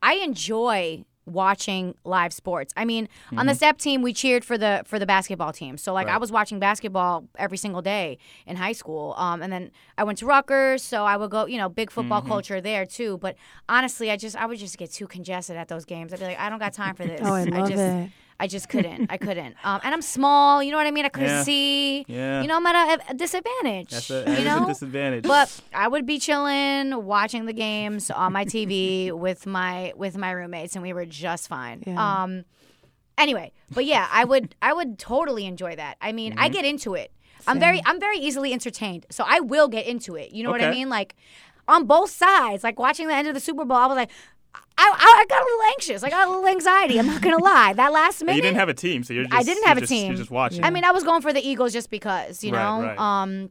[0.00, 2.72] I enjoy watching live sports.
[2.76, 3.56] I mean, on the Mhm.
[3.56, 5.76] step team we cheered for the for the basketball team.
[5.78, 9.14] So like I was watching basketball every single day in high school.
[9.16, 12.20] Um and then I went to Rutgers, so I would go, you know, big football
[12.20, 12.28] Mm-hmm.
[12.28, 12.34] Mhm.
[12.34, 13.36] culture there too, but
[13.68, 16.12] honestly, I just I would just get too congested at those games.
[16.12, 17.20] I'd be like I don't got time for this.
[17.22, 18.10] Oh, I love just it.
[18.40, 19.10] I just couldn't.
[19.10, 19.56] I couldn't.
[19.64, 20.62] Um, and I'm small.
[20.62, 21.04] You know what I mean?
[21.04, 21.42] I couldn't Yeah.
[21.42, 22.04] see.
[22.06, 22.40] Yeah.
[22.42, 23.90] You know, I'm at a, a disadvantage.
[23.90, 25.24] That's a, that you is a disadvantage.
[25.24, 30.30] But I would be chilling, watching the games on my TV with my with my
[30.30, 31.82] roommates, and we were just fine.
[31.86, 32.22] Yeah.
[32.22, 32.44] Um.
[33.16, 35.96] Anyway, but yeah, I would I would totally enjoy that.
[36.00, 36.52] I mean, I Mhm.
[36.52, 37.10] get into it.
[37.48, 40.30] I'm very I'm very easily entertained, so I will get into it.
[40.32, 40.78] You know what I Okay.
[40.78, 40.88] mean?
[40.88, 41.16] Like
[41.66, 42.62] on both sides.
[42.62, 44.10] Like watching the end of the Super Bowl, I was like.
[44.54, 46.02] I, I, I got a little anxious.
[46.04, 46.98] I got a little anxiety.
[46.98, 47.72] I'm not gonna lie.
[47.72, 49.34] That last minute, you didn't have a team, so you're just.
[49.34, 50.06] I didn't have a just- team.
[50.08, 50.62] You're just watching.
[50.64, 52.86] I mean, I was going for the Eagles just because, you Right, know.
[52.86, 52.98] right.
[52.98, 53.50] Um,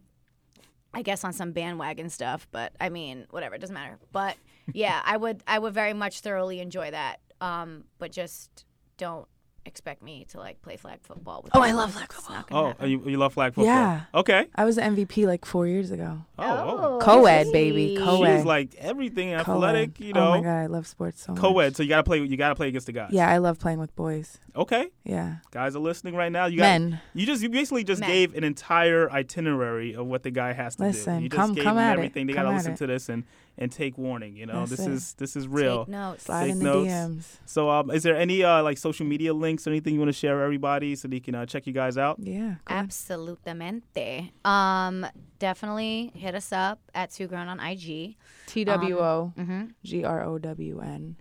[0.93, 3.99] I guess on some bandwagon stuff, but I mean, whatever, it doesn't matter.
[4.11, 4.35] But
[4.73, 7.19] yeah, I would, I would very much thoroughly enjoy that.
[7.39, 8.65] Um, but just
[8.97, 9.27] don't
[9.67, 11.41] expect me to like play flag football.
[11.43, 12.45] With Oh, I love flag football.
[12.51, 12.89] oh, happen.
[12.89, 13.65] you, you love flag football?
[13.73, 14.01] Yeah.
[14.15, 14.47] Okay.
[14.55, 16.19] I was the MVP like four years ago.
[16.39, 16.77] Oh, oh.
[16.95, 17.95] oh Co-ed, baby.
[17.95, 18.45] She's Co-ed.
[18.45, 19.39] like everything Co-ed.
[19.41, 20.27] athletic, you know.
[20.29, 21.41] Oh my god, I love sports so much.
[21.41, 22.19] Co-ed, so you gotta play.
[22.23, 23.09] You gotta play against the guys.
[23.11, 24.39] Yeah, I love playing with boys.
[24.55, 24.87] Okay.
[25.03, 25.35] Yeah.
[25.51, 26.47] Guys are listening right now.
[26.47, 26.99] You got, Men.
[27.13, 28.09] You just you basically just Men.
[28.09, 31.23] gave an entire itinerary of what the guy has to Listen, do.
[31.23, 31.93] You just come- gave come them at it.
[31.93, 32.27] everything.
[32.27, 32.77] They Come gotta at listen it.
[32.77, 33.23] to this and
[33.57, 34.35] and take warning.
[34.35, 34.91] You know, That's this it.
[34.91, 35.85] is this is real.
[35.87, 36.23] notes.
[36.25, 36.89] Slide Take in the notes.
[36.91, 37.25] DMs.
[37.45, 40.13] So, um, is there any uh like social media links or anything you want to
[40.17, 42.17] share with everybody so they can uh, check you guys out?
[42.19, 42.55] Yeah.
[42.69, 44.31] Absolutamente.
[44.45, 45.05] Um,
[45.39, 48.15] definitely hit us up at Two Grown on IG.
[48.47, 49.71] T W O Mhm.
[49.83, 51.15] G R O W N.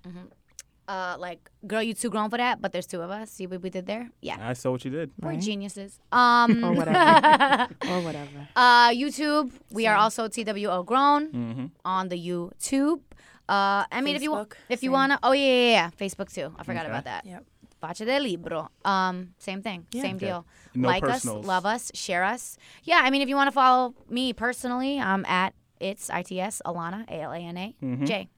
[0.89, 3.31] Uh, like, girl, you too grown for that, but there's two of us.
[3.31, 4.09] See what we did there?
[4.21, 4.37] Yeah.
[4.41, 5.11] I saw what you did.
[5.21, 5.99] We're geniuses.
[6.13, 7.69] Um, Or whatever.
[7.91, 8.49] Or whatever.
[8.55, 9.51] Uh, YouTube.
[9.73, 11.67] We are also TWO Grown Mm-hmm.
[11.85, 13.01] on the YouTube.
[13.49, 14.93] Uh, I mean, if you want, Facebook, if you same.
[14.93, 16.55] wanna, oh yeah, yeah, yeah, Facebook too.
[16.59, 16.91] I forgot Okay.
[16.91, 17.25] about that.
[17.27, 17.45] Yep.
[17.81, 18.71] Pace del libro.
[18.85, 20.03] Um, same thing, Yeah.
[20.03, 20.27] same Okay.
[20.27, 20.47] deal.
[20.75, 21.45] No like personals.
[21.45, 22.57] us, love us, share us.
[22.85, 27.09] Yeah, I mean, if you want to follow me personally, I'm at it's its Alana
[27.09, 28.29] A L A N A Mhm.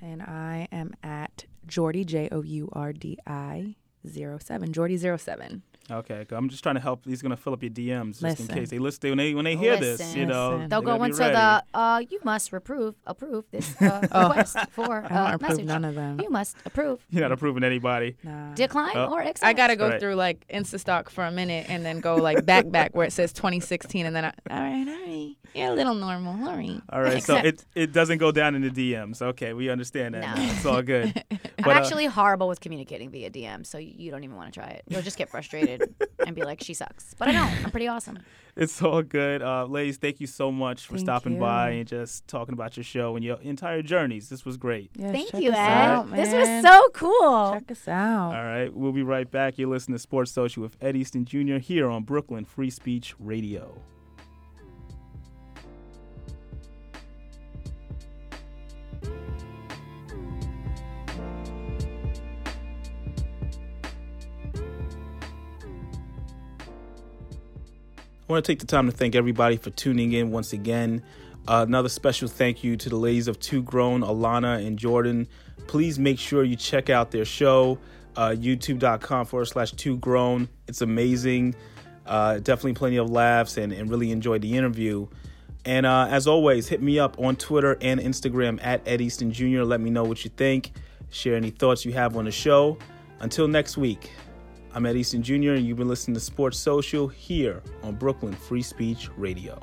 [0.00, 4.72] And I am at Jourdi J O U R D I zero seven.
[4.72, 5.62] Jourdi zero seven.
[5.92, 7.04] Okay, 'cause I'm just trying to help.
[7.04, 9.10] He's gonna fill up your DMs just in case they listen.
[9.10, 10.68] When they when they hear this, you know, Listen.
[10.70, 11.34] They'll they go into ready.
[11.34, 14.28] the uh, you must approve approve this uh, Oh.
[14.28, 15.64] request for I don't uh, approve message.
[15.66, 16.20] none of them.
[16.20, 18.16] You must approve, You're not approving anybody.
[18.22, 18.54] Nah.
[18.54, 19.12] decline, Oh.
[19.12, 19.44] or accept.
[19.44, 20.00] I gotta go Right.
[20.00, 23.32] through like Instastock for a minute and then go like back back where it says
[23.32, 26.80] 2016 and then I, all right, all right, you're a little normal, all right.
[26.90, 29.20] All right, so it it doesn't go down in the DMs.
[29.20, 30.36] Okay, we understand that.
[30.36, 30.42] No.
[30.44, 31.12] It's all good.
[31.30, 34.52] I'm But, uh, actually horrible with communicating via DM, so you you don't even want
[34.52, 34.82] to try it.
[34.88, 35.81] You'll just get frustrated
[36.26, 37.64] and be like, "She sucks," but I don't.
[37.64, 38.18] I'm pretty awesome.
[38.54, 39.40] It's all good.
[39.40, 41.40] Uh, ladies, thank you so much for Thank stopping you.
[41.40, 44.28] by and just talking about your show and your entire journeys.
[44.28, 44.90] This was great.
[44.94, 45.56] Yes, Thank you, Ed.
[45.56, 47.52] out, this was so cool.
[47.54, 48.34] Check us out.
[48.34, 49.56] All right, we'll be right back.
[49.56, 51.56] You're listening to Sports Social with Ed Easton Jr.
[51.56, 53.80] here on Brooklyn Free Speech Radio.
[68.32, 71.02] Want to take the time to thank everybody for tuning in once again.
[71.46, 75.28] Uh, another special thank you to the ladies of Two Grown, Alana and Jordan.
[75.66, 77.78] Please make sure you check out their show,
[78.16, 80.48] uh, youtube.com forward slash Two Grown.
[80.66, 81.54] It's amazing.
[82.06, 85.06] Uh, definitely plenty of laughs and, and really enjoyed the interview.
[85.66, 89.62] And uh, as always, hit me up on Twitter and Instagram at Ed Easton Jr.
[89.62, 90.72] Let me know what you think.
[91.10, 92.78] Share any thoughts you have on the show.
[93.20, 94.10] Until next week,
[94.74, 98.62] I'm Ed Easton Jr., and you've been listening to Sports Social here on Brooklyn Free
[98.62, 99.60] Speech Radio.